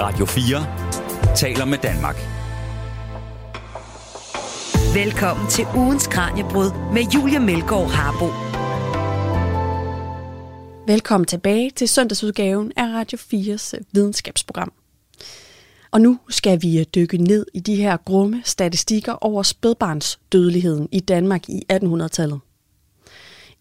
[0.00, 2.16] Radio 4 taler med Danmark.
[4.94, 8.49] Velkommen til ugens Kranjebrud med Julia Melgaard Harbo.
[10.86, 14.72] Velkommen tilbage til søndagsudgaven af Radio 4's øh, videnskabsprogram.
[15.90, 21.00] Og nu skal vi øh, dykke ned i de her grumme statistikker over spædbarnsdødeligheden i
[21.00, 22.40] Danmark i 1800-tallet.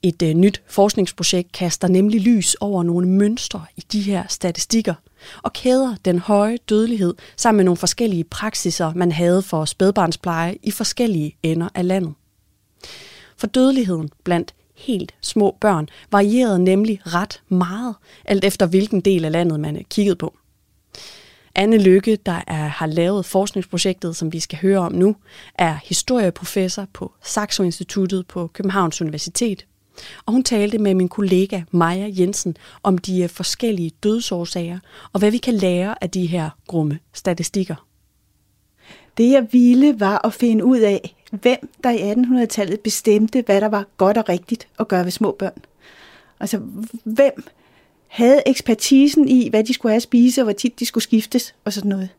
[0.03, 4.93] Et øh, nyt forskningsprojekt kaster nemlig lys over nogle mønstre i de her statistikker
[5.43, 10.71] og kæder den høje dødelighed sammen med nogle forskellige praksiser, man havde for spædbarnspleje i
[10.71, 12.13] forskellige ender af landet.
[13.38, 19.31] For dødeligheden blandt helt små børn varierede nemlig ret meget, alt efter hvilken del af
[19.31, 20.37] landet man øh, kiggede på.
[21.55, 25.15] Anne Lykke, der er, har lavet forskningsprojektet, som vi skal høre om nu,
[25.55, 29.65] er historieprofessor på Saxo Instituttet på Københavns Universitet.
[30.25, 34.79] Og hun talte med min kollega Maja Jensen om de øh, forskellige dødsårsager,
[35.13, 37.75] og hvad vi kan lære af de her grumme statistikker.
[39.19, 43.67] Det jeg ville var at finde ud af, hvem der i 1800-tallet bestemte, hvad der
[43.67, 45.62] var godt og rigtigt at gøre ved små børn.
[46.39, 46.62] Altså,
[47.03, 47.43] hvem
[48.08, 51.55] havde ekspertisen i, hvad de skulle have at spise, og hvor tit de skulle skiftes,
[51.65, 52.10] og sådan noget.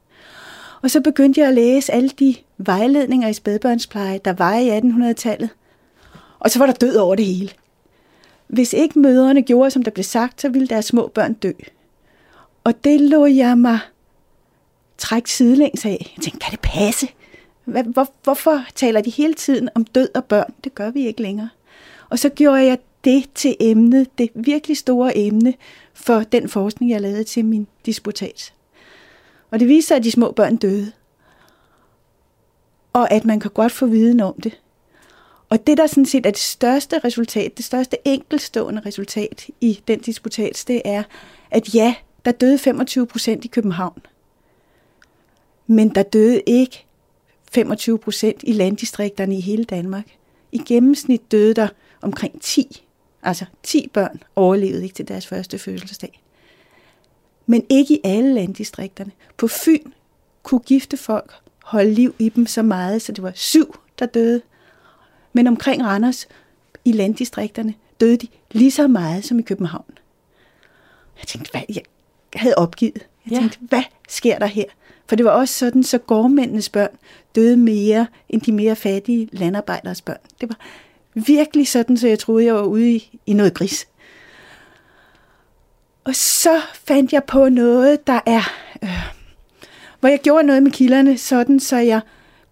[0.83, 5.51] Og så begyndte jeg at læse alle de vejledninger i spædbørnspleje, der var i 1800-tallet.
[6.39, 7.51] Og så var der død over det hele.
[8.47, 11.53] Hvis ikke mødrene gjorde, som der blev sagt, så ville deres små børn dø.
[12.65, 13.79] Og det lå jeg mig
[15.01, 16.13] trække sidelæns af.
[16.17, 17.09] Jeg tænkte, kan det passe?
[17.65, 20.55] Hvor, hvorfor taler de hele tiden om død og børn?
[20.65, 21.49] Det gør vi ikke længere.
[22.09, 25.55] Og så gjorde jeg det til emnet, det virkelig store emne
[25.95, 28.55] for den forskning, jeg lavede til min disputat.
[29.51, 30.93] Og det viste sig, at de små børn døde.
[32.93, 34.61] Og at man kan godt få viden om det.
[35.49, 40.01] Og det, der sådan set er det største resultat, det største enkeltstående resultat i den
[40.01, 41.03] disputat, det er,
[41.51, 44.03] at ja, der døde 25 procent i København.
[45.71, 46.87] Men der døde ikke
[47.53, 50.05] 25 procent i landdistrikterne i hele Danmark.
[50.53, 51.69] I gennemsnit døde der
[52.03, 52.87] omkring 10,
[53.23, 56.23] altså 10 børn overlevede ikke til deres første fødselsdag.
[57.47, 59.11] Men ikke i alle landdistrikterne.
[59.37, 59.91] På Fyn
[60.43, 64.43] kunne gifte folk holde liv i dem så meget, så det var syv, der døde.
[65.33, 66.29] Men omkring Randers,
[66.85, 69.99] i landdistrikterne, døde de lige så meget som i København.
[71.19, 71.63] Jeg tænkte, hvad?
[71.69, 71.83] Jeg
[72.35, 73.07] havde opgivet.
[73.31, 73.67] Jeg tænkte, ja.
[73.69, 74.65] hvad sker der her?
[75.07, 76.97] For det var også sådan, så gårdmændenes børn
[77.35, 80.19] døde mere end de mere fattige landarbejderes børn.
[80.41, 80.57] Det var
[81.15, 83.89] virkelig sådan, så jeg troede, jeg var ude i, i noget gris.
[86.05, 88.43] Og så fandt jeg på noget, der er...
[88.83, 89.13] Øh,
[90.01, 92.01] hvor jeg gjorde noget med kilderne, sådan så jeg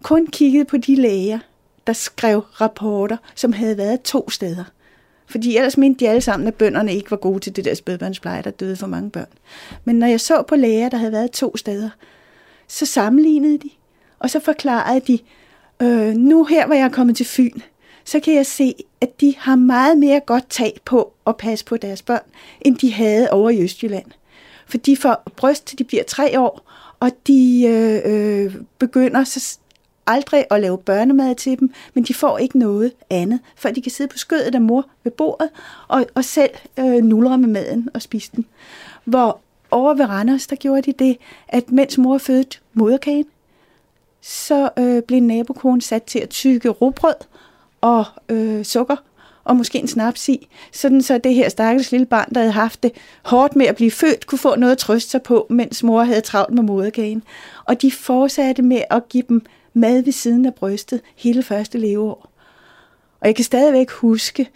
[0.03, 1.39] kun kiggede på de læger,
[1.87, 4.63] der skrev rapporter, som havde været to steder.
[5.29, 8.41] Fordi ellers mente de alle sammen, at bønderne ikke var gode til det der spædbørnspleje,
[8.41, 9.27] der døde for mange børn.
[9.85, 11.89] Men når jeg så på læger, der havde været to steder,
[12.67, 13.69] så sammenlignede de,
[14.19, 15.19] og så forklarede de,
[15.81, 17.59] øh, nu her, hvor jeg er kommet til Fyn,
[18.05, 21.77] så kan jeg se, at de har meget mere godt tag på at passe på
[21.77, 22.23] deres børn,
[22.61, 24.05] end de havde over i Østjylland.
[24.67, 28.01] For de får bryst til de bliver tre år, og de øh,
[28.45, 29.58] øh, begynder så
[30.09, 33.91] aldrig at lave børnemad til dem, men de får ikke noget andet, for de kan
[33.91, 35.49] sidde på skødet af mor ved bordet
[35.87, 38.45] og, og selv øh, nulre med maden og spise den.
[39.05, 39.39] Hvor
[39.71, 41.17] over ved Randers, der gjorde de det,
[41.47, 43.25] at mens mor fødte moderkagen,
[44.21, 47.15] så øh, blev nabokonen sat til at tykke råbrød
[47.81, 48.95] og øh, sukker
[49.43, 52.83] og måske en snaps i, sådan så det her stakkels lille barn, der havde haft
[52.83, 52.91] det
[53.23, 56.21] hårdt med at blive født, kunne få noget at trøste sig på, mens mor havde
[56.21, 57.23] travlt med moderkagen.
[57.65, 59.41] Og de fortsatte med at give dem
[59.73, 62.31] mad ved siden af brystet hele første leveår.
[63.19, 64.49] Og jeg kan stadigvæk huske,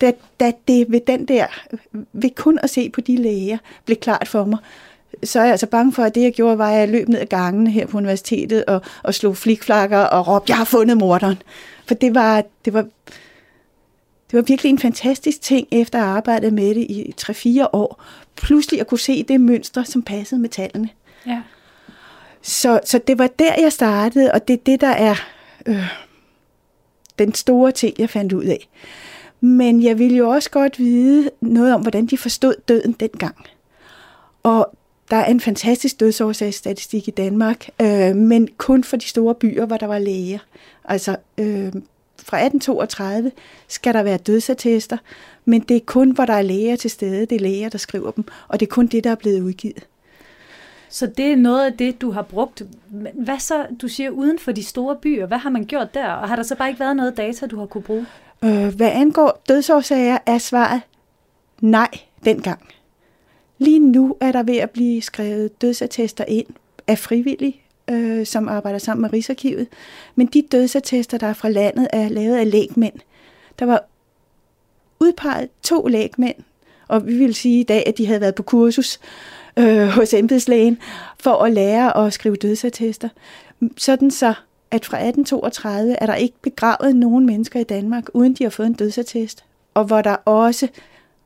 [0.00, 1.46] da, da det ved den der,
[2.12, 4.58] ved kun at se på de læger, blev klart for mig,
[5.24, 7.20] så er jeg altså bange for, at det jeg gjorde, var, at jeg løb ned
[7.20, 11.42] ad gangene her på universitetet og, og slog flikflakker og råbte, jeg har fundet morderen.
[11.86, 12.82] For det var, det var,
[14.30, 18.02] det var virkelig en fantastisk ting, efter at have arbejdet med det i 3-4 år.
[18.36, 20.88] Pludselig at kunne se det mønster, som passede med tallene.
[21.26, 21.42] Ja.
[22.42, 25.14] Så, så det var der, jeg startede, og det er det, der er
[25.66, 25.88] øh,
[27.18, 28.68] den store ting, jeg fandt ud af.
[29.40, 33.36] Men jeg ville jo også godt vide noget om, hvordan de forstod døden dengang.
[34.42, 34.74] Og
[35.10, 39.76] der er en fantastisk dødsårsagsstatistik i Danmark, øh, men kun for de store byer, hvor
[39.76, 40.38] der var læger.
[40.84, 41.72] Altså, øh,
[42.22, 43.32] fra 1832
[43.68, 44.96] skal der være dødsattester,
[45.44, 47.26] men det er kun, hvor der er læger til stede.
[47.26, 49.86] Det er læger, der skriver dem, og det er kun det, der er blevet udgivet.
[50.90, 52.62] Så det er noget af det, du har brugt.
[52.90, 55.26] Men Hvad så, du siger, uden for de store byer?
[55.26, 56.08] Hvad har man gjort der?
[56.08, 58.06] Og har der så bare ikke været noget data, du har kunne bruge?
[58.44, 60.80] Øh, hvad angår dødsårsager, er svaret
[61.60, 61.88] nej
[62.24, 62.68] dengang.
[63.58, 66.46] Lige nu er der ved at blive skrevet dødsattester ind
[66.86, 69.66] af frivillige, øh, som arbejder sammen med Rigsarkivet.
[70.14, 72.94] Men de dødsattester, der er fra landet, er lavet af lægmænd.
[73.58, 73.84] Der var
[75.00, 76.36] udpeget to lægmænd,
[76.88, 79.00] og vi vil sige i dag, at de havde været på kursus
[79.60, 80.78] øh, hos embedslægen
[81.18, 83.08] for at lære at skrive dødsattester.
[83.76, 84.34] Sådan så,
[84.70, 88.66] at fra 1832 er der ikke begravet nogen mennesker i Danmark, uden de har fået
[88.66, 89.44] en dødsattest,
[89.74, 90.68] og hvor der også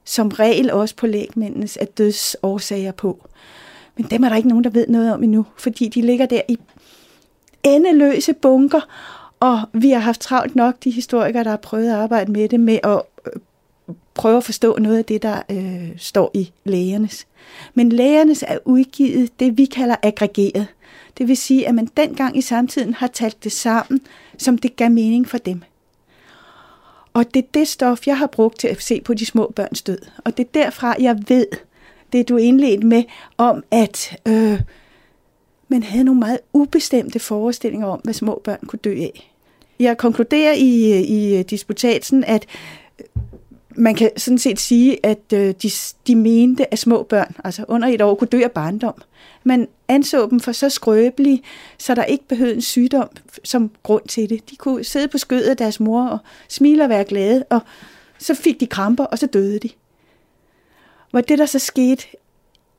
[0.04, 3.28] som regel også på lægmændenes er dødsårsager på.
[3.96, 6.40] Men dem er der ikke nogen, der ved noget om endnu, fordi de ligger der
[6.48, 6.58] i
[7.62, 8.80] endeløse bunker,
[9.40, 12.60] og vi har haft travlt nok, de historikere, der har prøvet at arbejde med det,
[12.60, 13.02] med at
[14.14, 17.26] prøve at forstå noget af det, der øh, står i lægernes.
[17.74, 20.66] Men lægernes er udgivet det, vi kalder aggregeret.
[21.18, 24.00] Det vil sige, at man dengang i samtiden har talt det sammen,
[24.38, 25.62] som det gav mening for dem.
[27.12, 29.82] Og det er det stof, jeg har brugt til at se på de små børns
[29.82, 29.98] død.
[30.24, 31.46] Og det er derfra, jeg ved,
[32.12, 33.04] det du indledte med,
[33.38, 34.60] om at øh,
[35.68, 39.32] man havde nogle meget ubestemte forestillinger om, hvad små børn kunne dø af.
[39.78, 42.46] Jeg konkluderer i, øh, i øh, disputatsen, at
[43.76, 45.70] man kan sådan set sige, at øh, de,
[46.06, 49.02] de mente, at små børn, altså under et år, kunne dø af barndom.
[49.44, 51.42] Man anså dem for så skrøbelige,
[51.78, 53.08] så der ikke behøvede en sygdom
[53.44, 54.50] som grund til det.
[54.50, 57.60] De kunne sidde på skødet af deres mor og smile og være glade, og
[58.18, 59.70] så fik de kramper, og så døde de.
[61.10, 62.04] Hvor det, der så skete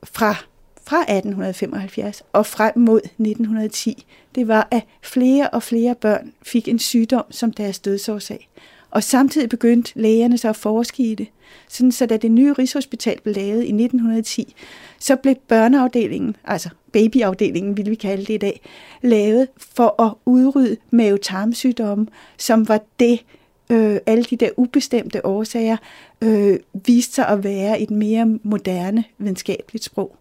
[0.03, 0.35] fra,
[0.83, 4.05] fra 1875 og frem mod 1910,
[4.35, 8.49] det var, at flere og flere børn fik en sygdom som deres dødsårsag.
[8.95, 11.27] Og samtidig begyndte lægerne så at forske i det.
[11.67, 14.55] Sådan så da det nye Rigshospital blev lavet i 1910,
[14.99, 18.61] så blev børneafdelingen, altså babyafdelingen vil vi kalde det i dag,
[19.01, 23.23] lavet for at udrydde mavetarmsygdomme, som var det,
[23.69, 25.77] øh, alle de der ubestemte årsager
[26.21, 30.15] øh, viste sig at være et mere moderne videnskabeligt sprog.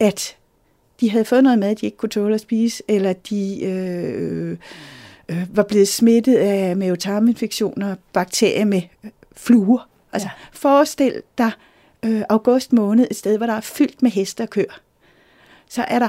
[0.00, 0.36] At
[1.00, 4.56] de havde fået noget mad, de ikke kunne tåle at spise, eller de øh,
[5.28, 9.88] øh, var blevet smittet af mavetarminfektioner, bakterier med øh, fluer.
[10.12, 10.46] Altså, ja.
[10.52, 11.50] forestil dig
[12.02, 14.80] øh, august måned, et sted, hvor der er fyldt med heste og køer.
[15.68, 16.08] Så er der,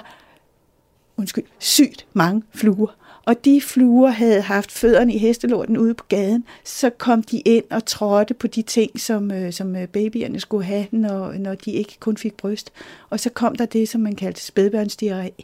[1.18, 2.96] undskyld, sygt mange fluer.
[3.26, 7.64] Og de fluer havde haft fødderne i hestelorten ude på gaden, så kom de ind
[7.70, 11.72] og trådte på de ting, som, øh, som øh, babyerne skulle have, når, når de
[11.72, 12.72] ikke kun fik bryst.
[13.10, 15.44] Og så kom der det, som man kaldte spædbørnsdiarré,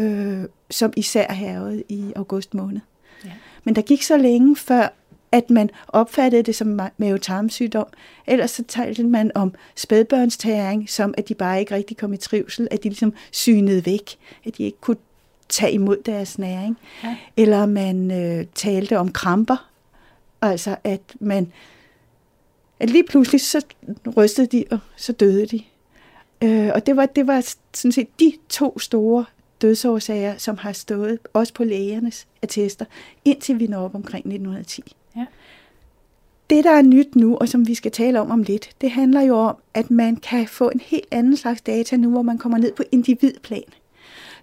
[0.00, 2.80] øh, som især hervede i august måned.
[3.24, 3.30] Ja.
[3.64, 4.88] Men der gik så længe før,
[5.32, 7.86] at man opfattede det som mavetarmsygdom.
[8.26, 12.68] Ellers så talte man om spædbørnstæring, som at de bare ikke rigtig kom i trivsel,
[12.70, 14.96] at de ligesom synede væk, at de ikke kunne
[15.48, 16.78] tage imod deres næring.
[17.04, 17.16] Ja.
[17.36, 19.70] Eller man øh, talte om kramper,
[20.42, 21.52] altså at man
[22.80, 23.64] at lige pludselig så
[24.16, 25.62] rystede de, og så døde de.
[26.42, 29.24] Øh, og det var, det var sådan set de to store
[29.62, 32.84] dødsårsager, som har stået også på lægernes attester,
[33.24, 34.96] indtil vi når op omkring 1910.
[35.16, 35.26] Ja.
[36.50, 39.20] Det, der er nyt nu, og som vi skal tale om om lidt, det handler
[39.20, 42.58] jo om, at man kan få en helt anden slags data nu, hvor man kommer
[42.58, 43.62] ned på individplan.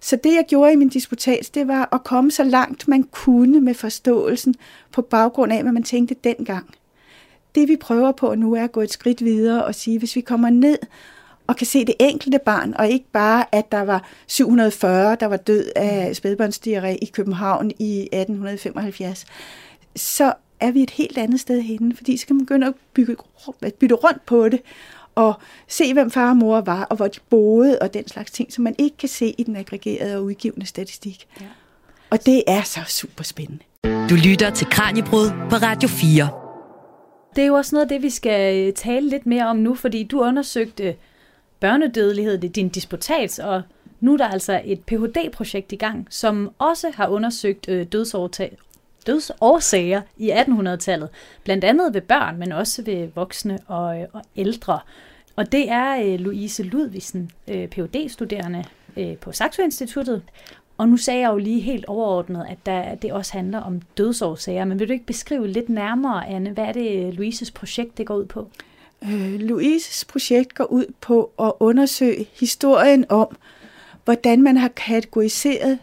[0.01, 3.61] Så det, jeg gjorde i min disputats, det var at komme så langt, man kunne
[3.61, 4.55] med forståelsen
[4.91, 6.75] på baggrund af, hvad man tænkte dengang.
[7.55, 10.21] Det, vi prøver på nu, er at gå et skridt videre og sige, hvis vi
[10.21, 10.77] kommer ned
[11.49, 15.37] og kan se det enkelte barn, og ikke bare, at der var 740, der var
[15.37, 19.25] død af spædbørnsdiarré i København i 1875,
[19.95, 23.15] så er vi et helt andet sted henne, fordi så kan man begynde at bygge,
[23.79, 24.61] bytte rundt på det,
[25.15, 25.33] og
[25.67, 28.63] se, hvem far og mor var, og hvor de boede, og den slags ting, som
[28.63, 31.27] man ikke kan se i den aggregerede og udgivende statistik.
[31.41, 31.45] Ja.
[32.09, 33.63] Og det er så super spændende.
[34.09, 36.29] Du lytter til Kranjebrud på Radio 4.
[37.35, 39.75] Det er jo også noget af det, vi skal øh, tale lidt mere om nu,
[39.75, 40.95] fordi du undersøgte
[41.59, 43.61] børnedødelighed er din disputats, og
[43.99, 47.85] nu er der altså et Ph.D.-projekt i gang, som også har undersøgt øh,
[49.07, 51.09] dødsårsager i 1800-tallet,
[51.43, 54.79] blandt andet ved børn, men også ved voksne og, øh, og ældre.
[55.35, 58.63] Og det er øh, Louise Ludvigsen, øh, Ph.D.-studerende
[58.97, 60.21] øh, på Saxo Instituttet.
[60.77, 64.65] Og nu sagde jeg jo lige helt overordnet, at der, det også handler om dødsårsager,
[64.65, 68.05] men vil du ikke beskrive lidt nærmere, Anne, hvad er det øh, Louises projekt det
[68.05, 68.47] går ud på?
[69.03, 73.37] Øh, Louises projekt går ud på at undersøge historien om,
[74.05, 75.79] hvordan man har kategoriseret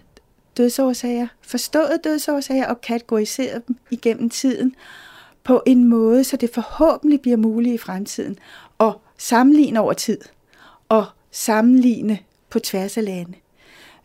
[0.56, 4.74] dødsårsager, forstået dødsårsager og kategoriseret dem igennem tiden
[5.44, 8.38] på en måde, så det forhåbentlig bliver muligt i fremtiden
[8.80, 10.18] at sammenligne over tid
[10.88, 12.18] og sammenligne
[12.50, 13.32] på tværs af lande.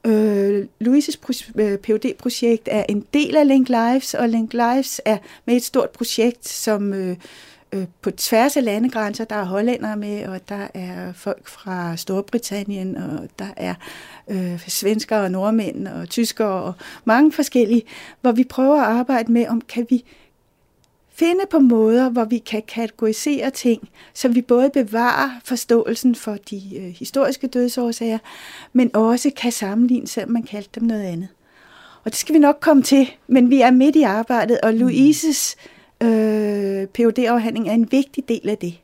[0.05, 5.17] Øh, Louises phd øh, projekt er en del af Link Lives, og Link Lives er
[5.45, 7.17] med et stort projekt, som øh,
[7.73, 12.97] øh, på tværs af landegrænser, der er hollændere med, og der er folk fra Storbritannien,
[12.97, 13.73] og der er
[14.27, 16.73] øh, svenskere og nordmænd og tyskere og
[17.05, 17.83] mange forskellige,
[18.21, 20.03] hvor vi prøver at arbejde med, om kan vi
[21.13, 26.77] finde på måder, hvor vi kan kategorisere ting, så vi både bevarer forståelsen for de
[26.77, 28.17] øh, historiske dødsårsager,
[28.73, 31.27] men også kan sammenligne, selvom man kaldte dem noget andet.
[32.03, 35.55] Og det skal vi nok komme til, men vi er midt i arbejdet, og Louises
[35.59, 38.79] øh, Øh, phd afhandling er en vigtig del af det.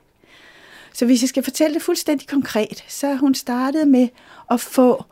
[0.93, 4.07] Så hvis jeg skal fortælle det fuldstændig konkret, så hun startet med
[4.51, 5.03] at få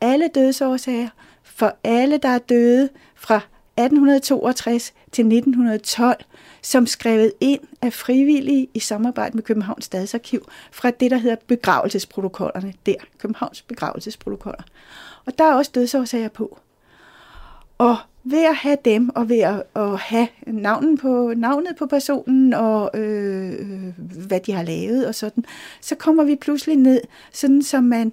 [0.00, 1.08] alle dødsårsager
[1.42, 6.24] for alle, der er døde fra 1862 til 1912,
[6.62, 12.74] som skrevet ind af frivillige i samarbejde med Københavns Stadsarkiv fra det, der hedder begravelsesprotokollerne
[12.86, 14.62] der, Københavns begravelsesprotokoller.
[15.24, 16.58] Og der er også dødsårsager på.
[17.80, 22.54] Og ved at have dem, og ved at, at have navnen på, navnet på personen,
[22.54, 23.52] og øh,
[24.28, 25.44] hvad de har lavet og sådan,
[25.80, 27.00] så kommer vi pludselig ned,
[27.32, 28.12] sådan som man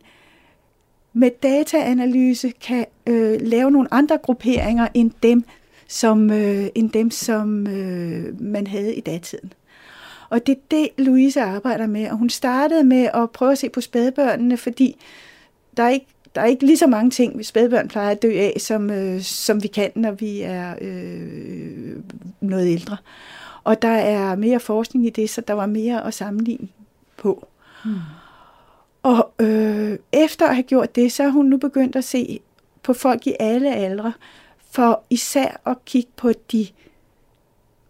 [1.14, 5.44] med dataanalyse kan øh, lave nogle andre grupperinger end dem,
[5.88, 9.54] som, øh, end dem, som øh, man havde i datiden.
[10.30, 12.10] Og det er det, Louise arbejder med.
[12.10, 14.96] Og hun startede med at prøve at se på spædbørnene, fordi
[15.78, 16.08] der er ikke,
[16.38, 19.64] der er ikke lige så mange ting, spædbørn plejer at dø af, som, øh, som
[19.64, 21.96] vi kan, når vi er øh,
[22.42, 22.98] noget ældre.
[23.64, 26.68] Og der er mere forskning i det, så der var mere at sammenligne
[27.18, 27.48] på.
[27.86, 27.96] Hmm.
[29.04, 32.40] Og øh, efter at have gjort det, så har hun nu begyndt at se
[32.84, 34.14] på folk i alle aldre,
[34.72, 36.68] for især at kigge på de,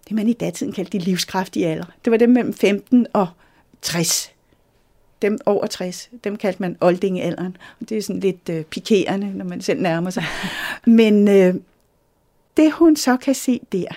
[0.08, 1.86] det man i datiden kaldte de livskraftige alder.
[2.06, 3.28] Det var dem mellem 15 og
[3.82, 4.32] 60.
[5.22, 7.58] Dem over 60, dem kaldte man oldingealderen.
[7.80, 10.24] Og det er sådan lidt øh, pikerende, når man selv nærmer sig.
[10.86, 11.56] Men øh,
[12.58, 13.88] det hun så kan se der,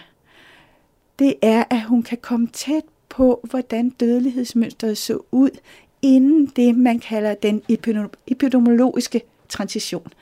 [1.18, 5.50] det er, at hun kan komme tæt på, hvordan dødelighedsmønstret så ud,
[6.02, 7.62] inden det, man kalder den
[8.26, 10.12] epidemiologiske transition.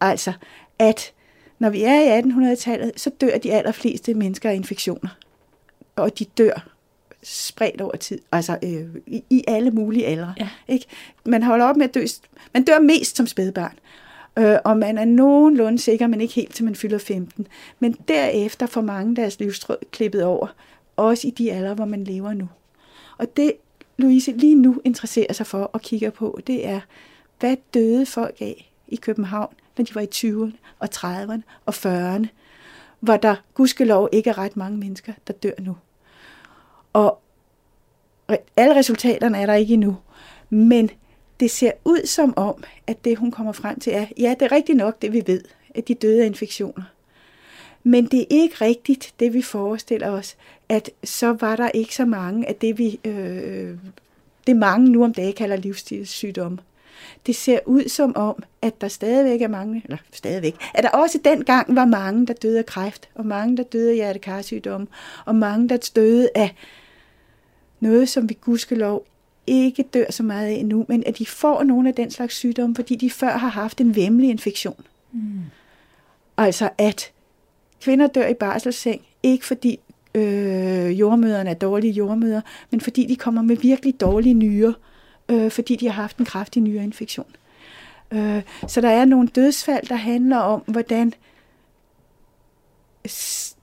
[0.00, 0.32] Altså,
[0.78, 1.12] at
[1.58, 5.10] når vi er i 1800-tallet, så dør de allerfleste mennesker af infektioner.
[5.96, 6.68] Og de dør
[7.22, 10.34] spredt over tid, altså øh, i, i alle mulige aldre.
[10.38, 10.48] Ja.
[10.68, 10.86] Ikke?
[11.26, 12.04] Man holder op med at dø,
[12.54, 13.78] man dør mest som spædbarn,
[14.38, 17.46] øh, og man er nogenlunde sikker, men ikke helt til man fylder 15.
[17.78, 20.46] Men derefter får mange deres livstråd klippet over,
[20.96, 22.48] også i de alder, hvor man lever nu.
[23.18, 23.52] Og det,
[23.96, 26.80] Louise lige nu interesserer sig for og kigger på, det er,
[27.40, 32.26] hvad døde folk af i København når de var i 20'erne og 30'erne og 40'erne,
[33.00, 35.76] hvor der gudskelov ikke er ret mange mennesker, der dør nu.
[36.92, 37.20] Og
[38.56, 39.96] alle resultaterne er der ikke endnu,
[40.50, 40.90] men
[41.40, 44.52] det ser ud som om, at det hun kommer frem til er, ja, det er
[44.52, 46.82] rigtigt nok det vi ved, at de døde af infektioner.
[47.82, 50.36] Men det er ikke rigtigt det vi forestiller os,
[50.68, 53.74] at så var der ikke så mange af det vi, øh,
[54.46, 56.58] det mange nu om dagen kalder livsstilssygdomme
[57.26, 61.18] det ser ud som om, at der stadigvæk er mange, eller stadigvæk, at der også
[61.24, 64.86] dengang var mange, der døde af kræft, og mange, der døde af hjertekarsygdomme,
[65.24, 66.54] og mange, der døde af
[67.80, 69.06] noget, som vi gudskelov
[69.46, 72.74] ikke dør så meget af endnu, men at de får nogle af den slags sygdomme,
[72.74, 74.84] fordi de før har haft en vemmelig infektion.
[75.12, 75.40] Mm.
[76.36, 77.12] Altså at
[77.80, 79.80] kvinder dør i barselsseng, ikke fordi
[80.14, 84.72] øh, jordmøderne er dårlige jordmøder, men fordi de kommer med virkelig dårlige nyrer,
[85.28, 87.36] øh, fordi de har haft en kraftig nyreinfektion.
[88.12, 91.14] Øh, så der er nogle dødsfald, der handler om, hvordan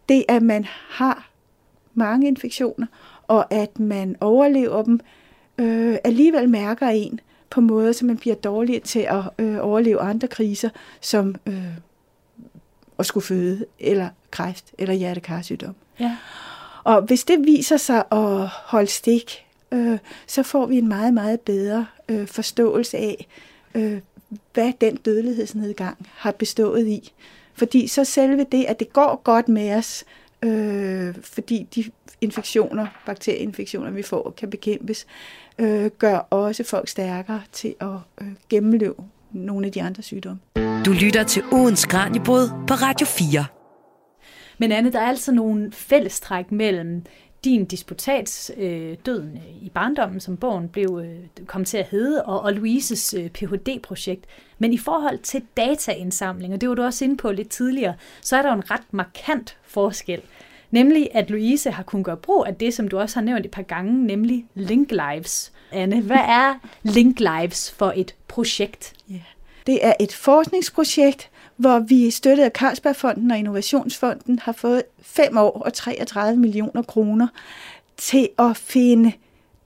[0.10, 1.30] det, at man har
[1.94, 2.88] mange infektioner,
[3.28, 5.00] og at man overlever dem,
[5.58, 7.20] øh, alligevel mærker en
[7.50, 10.70] på måder, så man bliver dårligere til at øh, overleve andre kriser,
[11.02, 11.68] som øh,
[13.00, 15.76] at skulle føde, eller kræft, eller hjertekarsygdom.
[16.00, 16.18] Ja.
[16.84, 19.98] Og hvis det viser sig at holde stik, øh,
[20.28, 23.28] så får vi en meget, meget bedre øh, forståelse af,
[23.76, 24.00] øh,
[24.54, 27.14] hvad den dødelighedsnedgang har bestået i.
[27.54, 30.27] Fordi så selve det, at det går godt med os, øh,
[31.22, 31.84] fordi de
[32.22, 35.06] infektioner, bakterieinfektioner, vi får, kan bekæmpes,
[35.60, 37.88] øh, gør også folk stærkere til at
[38.22, 38.96] øh, gennemleve
[39.32, 40.40] nogle af de andre sygdomme.
[40.86, 43.46] Du lytter til Odens Kranjebrud på Radio 4.
[44.58, 47.04] Men Anne, der er altså nogle fællestræk mellem
[47.48, 52.26] din disputats øh, døden øh, i barndommen, som bogen blev øh, kom til at hedde,
[52.26, 54.26] og, og Louises øh, Ph.D.-projekt.
[54.60, 58.38] Men i forhold til dataindsamling, og det var du også inde på lidt tidligere, så
[58.38, 60.22] er der jo en ret markant forskel.
[60.72, 63.52] Nemlig, at Louise har kunnet gøre brug af det, som du også har nævnt et
[63.52, 65.52] par gange, nemlig Link Lives.
[65.72, 68.94] Anne, hvad er Link Lives for et projekt?
[69.12, 69.22] Yeah.
[69.68, 75.62] Det er et forskningsprojekt, hvor vi støttet af Carlsbergfonden og Innovationsfonden har fået 5 år
[75.66, 77.28] og 33 millioner kroner
[77.98, 79.12] til at finde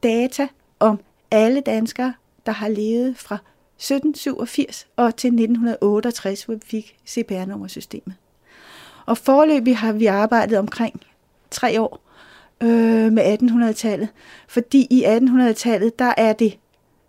[0.04, 0.48] data
[0.80, 1.00] om
[1.32, 2.14] alle danskere,
[2.46, 8.16] der har levet fra 1787 og til 1968, hvor vi fik CPR-nummersystemet.
[9.06, 11.02] Og forløbig har vi arbejdet omkring
[11.52, 12.02] tre år
[12.62, 14.10] øh, med 1800-tallet,
[14.48, 16.58] fordi i 1800-tallet, der er det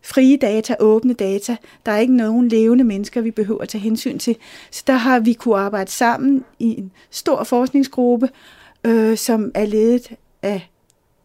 [0.03, 1.57] frie data, åbne data.
[1.87, 4.37] Der er ikke nogen levende mennesker, vi behøver at tage hensyn til.
[4.71, 8.29] Så der har vi kunne arbejde sammen i en stor forskningsgruppe,
[8.85, 10.09] øh, som er ledet
[10.43, 10.72] af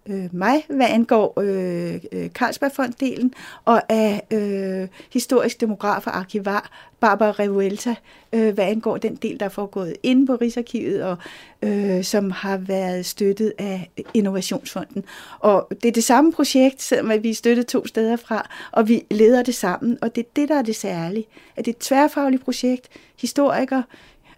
[0.08, 3.34] øh, mig, hvad angår øh, øh, Carlsbergfonddelen,
[3.66, 7.95] og af øh, historisk demograf og arkivar Barbara Revuelta,
[8.34, 11.18] øh, hvad angår den del, der er foregået inde på Rigsarkivet, og
[11.62, 15.03] øh, som har været støttet af Innovationsfonden.
[15.39, 19.05] Og det er det samme projekt, selvom vi er støttet to steder fra, og vi
[19.12, 21.26] leder det sammen, og det er det, der er det særlige.
[21.55, 22.88] At det er et tværfagligt projekt,
[23.22, 23.84] historikere,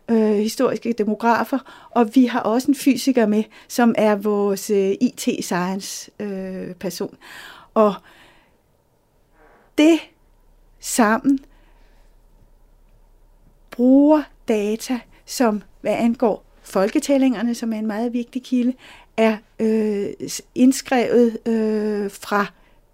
[0.10, 7.14] øh, historiske demografer, og vi har også en fysiker med, som er vores øh, IT-science-person.
[7.14, 7.20] Øh,
[7.74, 7.94] og
[9.78, 10.00] det
[10.80, 11.40] sammen
[13.72, 18.74] bruger data, som hvad angår folketællingerne, som er en meget vigtig kilde,
[19.18, 20.08] er øh,
[20.56, 22.46] indskrevet øh, fra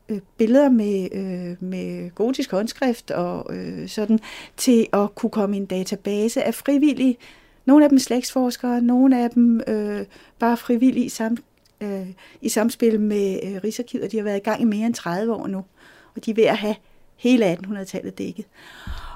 [0.10, 4.20] øh, billeder med, øh, med gotisk håndskrift og øh, sådan,
[4.58, 7.18] til at kunne komme i en database af frivillige.
[7.66, 10.06] Nogle af dem slægtsforskere, nogle af dem øh,
[10.39, 11.38] bare frivillige sam,
[11.82, 12.08] øh,
[12.41, 14.12] i samspil med øh, Rigsarkivet.
[14.12, 15.58] De har været i gang i mere end 30 år nu,
[16.16, 16.76] og de er ved at have
[17.16, 18.45] hele 1800-tallet dækket.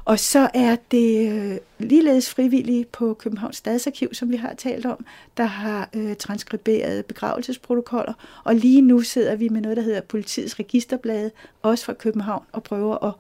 [0.10, 5.06] Og så er det øh, ligeledes frivillige på Københavns Stadsarkiv, som vi har talt om,
[5.38, 8.14] der har øh, transkriberet begravelsesprotokoller.
[8.44, 11.32] Og lige nu sidder vi med noget, der hedder Politiets Registerblade,
[11.62, 13.14] også fra København, og prøver at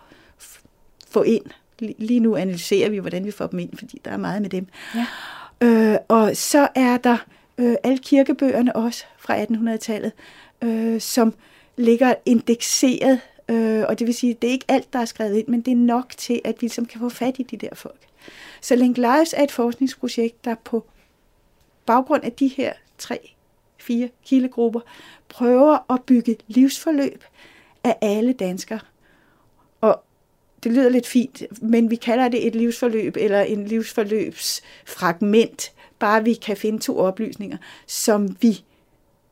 [1.10, 1.44] få ind.
[1.80, 4.68] Lige nu analyserer vi, hvordan vi får dem ind, fordi der er meget med dem.
[4.96, 5.06] Ja.
[5.68, 7.18] Øh, og så er der
[7.58, 10.12] øh, alle kirkebøgerne også fra 1800-tallet,
[10.62, 11.34] øh, som
[11.78, 13.20] ligger indekseret
[13.50, 15.62] Øh, og det vil sige, at det er ikke alt, der er skrevet ind, men
[15.62, 18.08] det er nok til, at vi ligesom kan få fat i de der folk.
[18.62, 20.86] Så Link Lives er et forskningsprojekt, der på
[21.86, 23.34] baggrund af de her tre,
[23.78, 24.80] fire kildegrupper
[25.30, 27.24] prøver at bygge livsforløb
[27.84, 28.80] af alle danskere.
[29.82, 30.04] Og
[30.64, 36.34] det lyder lidt fint, men vi kalder det et livsforløb eller en livsforløbsfragment, bare vi
[36.34, 38.64] kan finde to oplysninger, som vi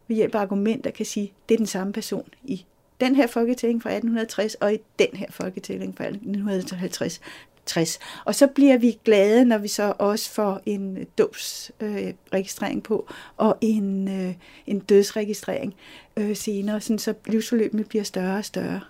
[0.07, 2.65] ved hjælp af argumenter kan sige, det er den samme person i
[2.99, 7.21] den her folketælling fra 1860 og i den her folketælling fra 1950.
[7.67, 7.99] 60.
[8.25, 13.09] Og så bliver vi glade, når vi så også får en øh, dåbsregistrering øh, på,
[13.37, 14.33] og en, øh,
[14.67, 15.75] en dødsregistrering
[16.17, 18.81] øh, senere, sådan så livsforløbene bliver større og større.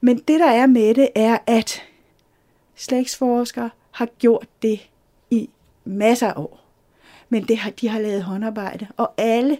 [0.00, 1.82] Men det, der er med det, er, at
[2.76, 4.88] slægtsforskere har gjort det
[5.30, 5.50] i
[5.84, 6.60] masser af år.
[7.28, 9.58] Men det har, de har lavet håndarbejde, og alle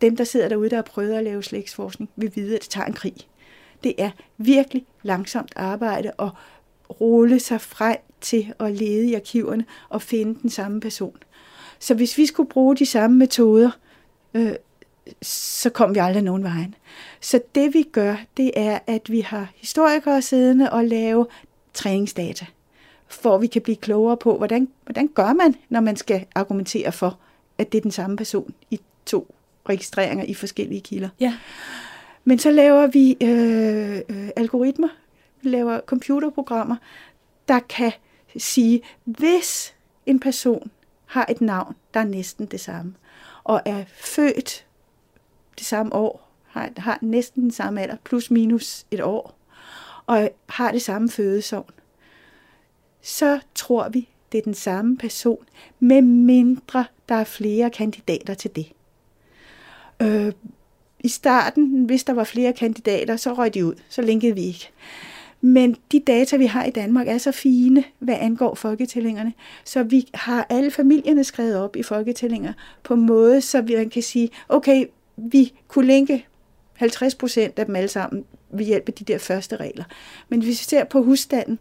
[0.00, 2.86] dem, der sidder derude, der har prøvet at lave slægtsforskning, vil vide, at det tager
[2.86, 3.14] en krig.
[3.84, 6.30] Det er virkelig langsomt arbejde at
[7.00, 11.16] rulle sig frem til at lede i arkiverne og finde den samme person.
[11.78, 13.70] Så hvis vi skulle bruge de samme metoder,
[14.34, 14.52] øh,
[15.22, 16.74] så kom vi aldrig nogen vejen.
[17.20, 21.26] Så det vi gør, det er, at vi har historikere siddende og lave
[21.74, 22.46] træningsdata,
[23.08, 27.18] for vi kan blive klogere på, hvordan, hvordan gør man, når man skal argumentere for,
[27.58, 29.34] at det er den samme person i to
[29.70, 31.08] registreringer i forskellige kilder.
[31.20, 31.34] Ja.
[32.24, 34.88] Men så laver vi øh, øh, algoritmer,
[35.42, 36.76] vi laver computerprogrammer,
[37.48, 37.92] der kan
[38.36, 39.74] sige, hvis
[40.06, 40.70] en person
[41.06, 42.94] har et navn, der er næsten det samme,
[43.44, 44.66] og er født
[45.58, 49.34] det samme år, har, har næsten den samme alder, plus minus et år,
[50.06, 51.72] og har det samme fødesovn,
[53.02, 55.44] så tror vi, det er den samme person,
[55.80, 58.72] med mindre der er flere kandidater til det.
[60.02, 60.32] Øh,
[61.00, 63.74] I starten, hvis der var flere kandidater, så røg de ud.
[63.88, 64.70] Så linkede vi ikke.
[65.40, 69.32] Men de data, vi har i Danmark, er så fine, hvad angår folketællingerne.
[69.64, 74.02] Så vi har alle familierne skrevet op i folketællinger på en måde, så vi kan
[74.02, 74.86] sige, okay,
[75.16, 76.26] vi kunne linke
[76.74, 79.84] 50 procent af dem alle sammen ved hjælp af de der første regler.
[80.28, 81.58] Men hvis vi ser på husstanden,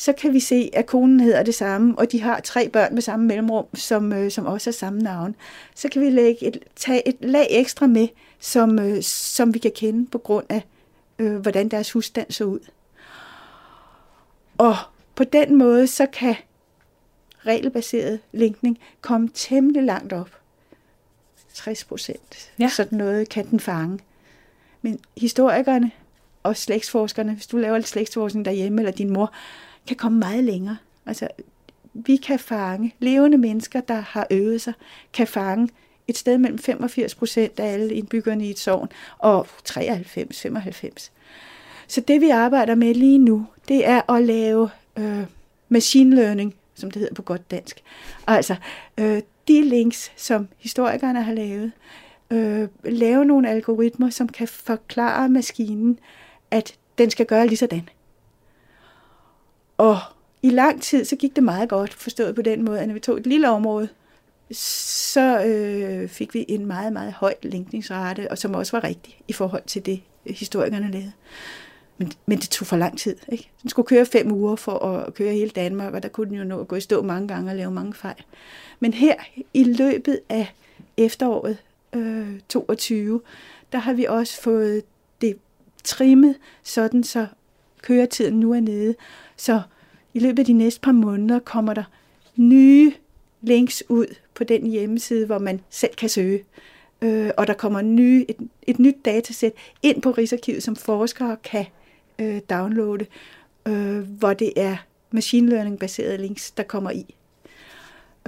[0.00, 3.02] så kan vi se, at konen hedder det samme, og de har tre børn med
[3.02, 5.36] samme mellemrum, som, øh, som også har samme navn.
[5.74, 9.72] Så kan vi lægge et, tage et lag ekstra med, som, øh, som vi kan
[9.74, 10.62] kende på grund af,
[11.18, 12.60] øh, hvordan deres husstand så ud.
[14.58, 14.76] Og
[15.14, 16.36] på den måde, så kan
[17.46, 20.30] regelbaseret linkning komme temmelig langt op.
[21.54, 22.52] 60 procent.
[22.58, 22.68] Ja.
[22.68, 23.98] Sådan noget kan den fange.
[24.82, 25.90] Men historikerne
[26.42, 29.32] og slægtsforskerne, hvis du laver lidt slægtsforskning derhjemme, eller din mor,
[29.90, 30.76] kan komme meget længere.
[31.06, 31.28] Altså,
[31.94, 34.72] vi kan fange levende mennesker, der har øvet sig,
[35.12, 35.68] kan fange
[36.08, 38.88] et sted mellem 85 procent af alle indbyggerne i et sovn,
[39.18, 41.10] og 93-95.
[41.86, 45.24] Så det vi arbejder med lige nu, det er at lave øh,
[45.68, 47.82] machine learning, som det hedder på godt dansk.
[48.26, 48.56] Altså
[48.98, 51.72] øh, de links, som historikerne har lavet,
[52.30, 55.98] øh, lave nogle algoritmer, som kan forklare maskinen,
[56.50, 57.88] at den skal gøre lige sådan.
[59.80, 59.98] Og
[60.42, 63.00] i lang tid, så gik det meget godt, forstået på den måde, at når vi
[63.00, 63.88] tog et lille område,
[64.50, 69.32] så øh, fik vi en meget, meget høj linkningsrate, og som også var rigtig i
[69.32, 71.12] forhold til det, øh, historikerne lavede.
[71.98, 73.16] Men, men det tog for lang tid.
[73.28, 73.50] Ikke?
[73.62, 76.44] Den skulle køre fem uger for at køre hele Danmark, og der kunne den jo
[76.44, 78.24] nå at gå i stå mange gange og lave mange fejl.
[78.80, 79.14] Men her
[79.54, 80.54] i løbet af
[80.96, 81.58] efteråret
[81.92, 83.20] øh, 22,
[83.72, 84.82] der har vi også fået
[85.20, 85.36] det
[85.84, 87.26] trimmet, sådan så
[87.82, 88.94] køretiden nu er nede.
[89.36, 89.60] Så
[90.14, 91.84] i løbet af de næste par måneder kommer der
[92.36, 92.92] nye
[93.42, 96.44] links ud på den hjemmeside, hvor man selv kan søge.
[97.02, 99.52] Øh, og der kommer nye, et, et nyt datasæt
[99.82, 101.66] ind på Rigsarkivet, som forskere kan
[102.18, 103.06] øh, downloade,
[103.66, 104.76] øh, hvor det er
[105.10, 107.14] machine learning baserede links, der kommer i.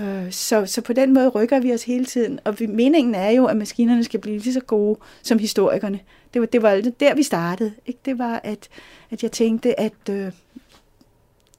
[0.00, 3.30] Øh, så, så på den måde rykker vi os hele tiden, og vi, meningen er
[3.30, 6.00] jo, at maskinerne skal blive lige så gode som historikerne.
[6.34, 7.72] Det var, det var der, vi startede.
[7.86, 8.00] Ikke?
[8.04, 8.68] Det var, at,
[9.10, 10.32] at jeg tænkte, at øh,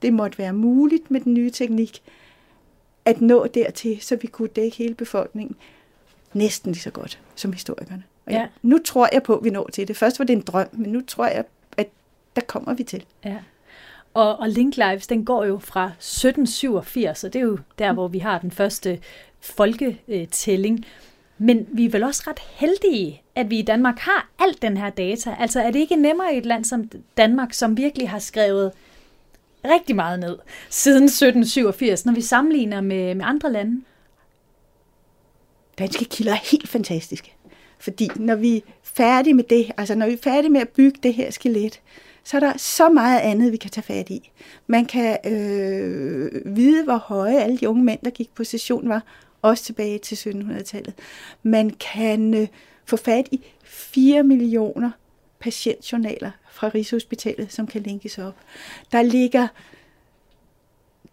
[0.03, 2.03] det måtte være muligt med den nye teknik
[3.05, 5.55] at nå dertil, så vi kunne dække hele befolkningen
[6.33, 8.03] næsten lige så godt som historikerne.
[8.25, 8.47] Og ja.
[8.61, 9.97] nu tror jeg på, at vi når til det.
[9.97, 11.43] Først var det en drøm, men nu tror jeg,
[11.77, 11.87] at
[12.35, 13.05] der kommer vi til.
[13.25, 13.37] Ja.
[14.13, 17.95] Og, og Link Lives, den går jo fra 1787, og det er jo der, mm.
[17.95, 18.99] hvor vi har den første
[19.39, 20.85] folketælling.
[21.37, 24.89] Men vi er vel også ret heldige, at vi i Danmark har alt den her
[24.89, 25.35] data.
[25.39, 28.71] Altså er det ikke nemmere i et land som Danmark, som virkelig har skrevet
[29.65, 30.37] rigtig meget ned
[30.69, 33.81] siden 1787, når vi sammenligner med, med andre lande?
[35.79, 37.35] Danske kilder er helt fantastiske.
[37.79, 40.99] Fordi når vi er færdige med det, altså når vi er færdige med at bygge
[41.03, 41.81] det her skelet,
[42.23, 44.31] så er der så meget andet, vi kan tage fat i.
[44.67, 49.03] Man kan øh, vide, hvor høje alle de unge mænd, der gik på session, var,
[49.41, 50.93] også tilbage til 1700-tallet.
[51.43, 52.47] Man kan øh,
[52.85, 54.91] få fat i 4 millioner
[55.39, 58.35] patientjournaler fra Rigshospitalet, som kan linkes op.
[58.91, 59.47] Der ligger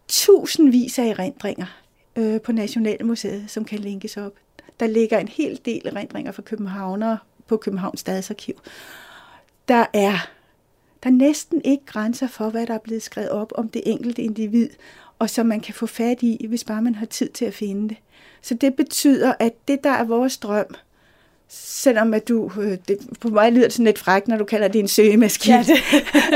[0.08, 1.82] tusindvis af erindringer
[2.16, 4.32] øh, på Nationalmuseet, som kan linkes op.
[4.80, 8.54] Der ligger en hel del erindringer fra københavnere på Københavns Stadsarkiv.
[9.68, 10.18] Der er
[11.02, 14.22] der er næsten ikke grænser for, hvad der er blevet skrevet op om det enkelte
[14.22, 14.70] individ,
[15.18, 17.88] og som man kan få fat i, hvis bare man har tid til at finde
[17.88, 17.96] det.
[18.42, 20.74] Så det betyder, at det, der er vores drøm,
[21.50, 24.68] selvom at du, øh, det, på mig lyder det sådan lidt frækt, når du kalder
[24.68, 25.56] det en søgemaskine.
[25.56, 25.76] Ja, det.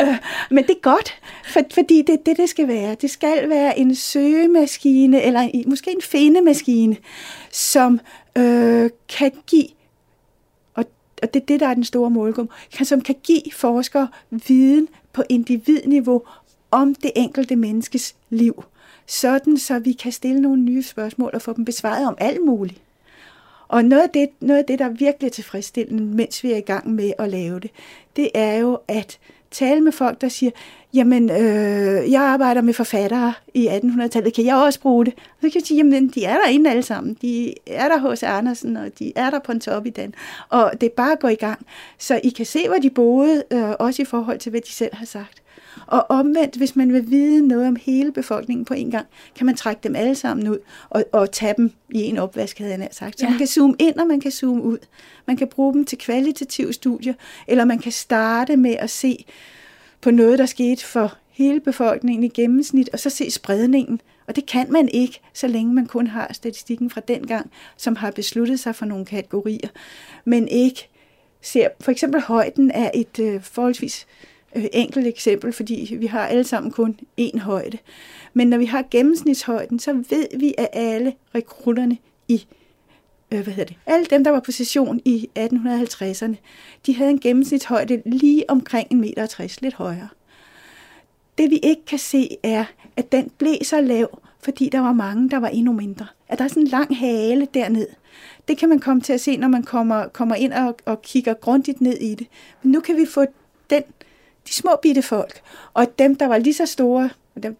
[0.50, 1.14] Men det er godt,
[1.52, 2.96] for, fordi det er det, det skal være.
[3.00, 6.96] Det skal være en søgemaskine, eller måske en findemaskine,
[7.50, 8.00] som
[8.38, 9.68] øh, kan give
[11.24, 15.22] og det er det, der er den store målgruppe, som kan give forskere viden på
[15.28, 16.22] individniveau
[16.70, 18.64] om det enkelte menneskes liv,
[19.06, 22.80] sådan så vi kan stille nogle nye spørgsmål og få dem besvaret om alt muligt.
[23.68, 26.60] Og noget af det, noget af det der er virkelig tilfredsstillende, mens vi er i
[26.60, 27.70] gang med at lave det,
[28.16, 29.18] det er jo at
[29.50, 30.50] tale med folk, der siger,
[30.94, 35.14] jamen, øh, jeg arbejder med forfattere i 1800-tallet, kan jeg også bruge det?
[35.14, 37.16] Og så kan jeg sige, jamen, de er der inde alle sammen.
[37.22, 40.14] De er der hos Andersen, og de er der på en top i den.
[40.48, 41.66] Og det er bare at gå i gang.
[41.98, 44.94] Så I kan se, hvor de boede, øh, også i forhold til, hvad de selv
[44.94, 45.43] har sagt.
[45.87, 49.07] Og omvendt, hvis man vil vide noget om hele befolkningen på en gang,
[49.37, 50.59] kan man trække dem alle sammen ud
[50.91, 53.18] og, og tage dem i en opvask, havde jeg sagt.
[53.18, 53.31] Så ja.
[53.31, 54.79] man kan zoome ind, og man kan zoome ud.
[55.27, 57.14] Man kan bruge dem til kvalitative studier,
[57.49, 59.25] eller man kan starte med at se
[60.01, 64.01] på noget, der skete for hele befolkningen i gennemsnit, og så se spredningen.
[64.27, 67.97] Og det kan man ikke, så længe man kun har statistikken fra den gang, som
[67.97, 69.68] har besluttet sig for nogle kategorier,
[70.25, 70.89] men ikke
[71.43, 76.26] ser for eksempel højden er et øh, forholdsvis øh, Øh, enkelt eksempel, fordi vi har
[76.26, 77.78] alle sammen kun én højde.
[78.32, 81.98] Men når vi har gennemsnitshøjden, så ved vi, at alle rekrutterne
[82.28, 82.46] i
[83.32, 86.34] øh, hvad hedder det, alle dem, der var på session i 1850'erne,
[86.86, 90.09] de havde en gennemsnitshøjde lige omkring 1,60 meter lidt højere.
[91.38, 92.64] Det vi ikke kan se er,
[92.96, 96.07] at den blev så lav, fordi der var mange, der var endnu mindre.
[96.28, 97.86] At der er sådan en lang hale derned.
[98.48, 101.34] Det kan man komme til at se, når man kommer, kommer ind og, og kigger
[101.34, 102.26] grundigt ned i det.
[102.62, 103.24] Men nu kan vi få
[103.70, 103.82] den,
[104.49, 105.40] de små bitte folk,
[105.74, 107.11] og dem, der var lige så store,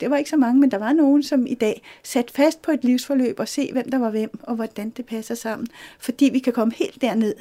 [0.01, 2.70] det var ikke så mange, men der var nogen, som i dag sat fast på
[2.70, 5.66] et livsforløb og se, hvem der var hvem, og hvordan det passer sammen.
[5.99, 7.35] Fordi vi kan komme helt derned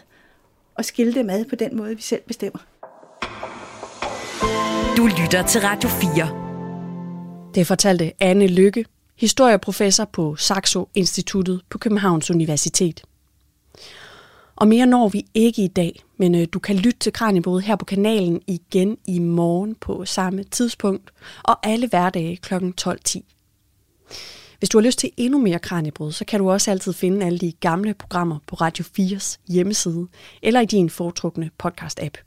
[0.76, 2.60] og skille dem ad på den måde, vi selv bestemmer.
[4.98, 7.54] Du lytter til Radio 4.
[7.56, 8.86] Det fortalte Anne Lykke,
[9.18, 13.04] historieprofessor på Saxo Instituttet på Københavns Universitet.
[14.64, 17.76] Og mere når vi ikke i dag, men øh, du kan lytte til Kranjebrud her
[17.76, 21.11] på kanalen igen i morgen på samme tidspunkt,
[21.43, 22.53] og alle hverdage kl.
[22.53, 23.22] 12.10.
[24.59, 27.39] Hvis du har lyst til endnu mere Kranjebrud, så kan du også altid finde alle
[27.39, 30.07] de gamle programmer på Radio 4's hjemmeside,
[30.41, 32.18] eller i din foretrukne podcast-app.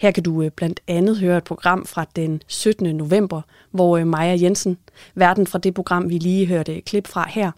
[0.00, 2.96] Her kan du øh, blandt andet høre et program fra den 17.
[2.96, 4.78] november, hvor øh, Maja Jensen,
[5.14, 7.50] verden fra det program, vi lige hørte et klip fra her,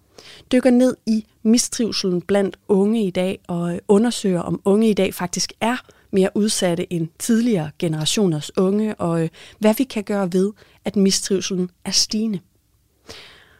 [0.53, 5.53] dykker ned i mistrivselen blandt unge i dag og undersøger, om unge i dag faktisk
[5.61, 5.77] er
[6.13, 9.29] mere udsatte end tidligere generationers unge, og øh,
[9.59, 10.53] hvad vi kan gøre ved,
[10.85, 12.41] at mistrivselen er stigende.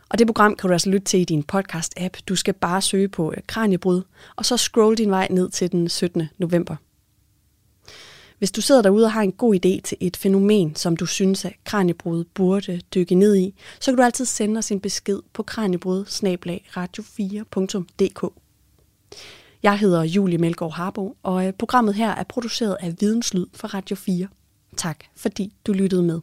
[0.09, 2.21] Og det program kan du altså lytte til i din podcast-app.
[2.29, 4.03] Du skal bare søge på øh, Kranjebrud,
[4.37, 6.29] og så scroll din vej ned til den 17.
[6.39, 6.77] november.
[8.41, 11.45] Hvis du sidder derude og har en god idé til et fænomen, som du synes,
[11.45, 15.43] at Kranjebrud burde dykke ned i, så kan du altid sende os en besked på
[15.43, 16.05] kranjebrud
[16.77, 18.33] radio4.dk.
[19.63, 23.97] Jeg hedder Julie Melgaard Harbo, og øh, programmet her er produceret af Videnslyd for Radio
[23.97, 24.29] 4.
[24.77, 26.21] Tak fordi du lyttede med.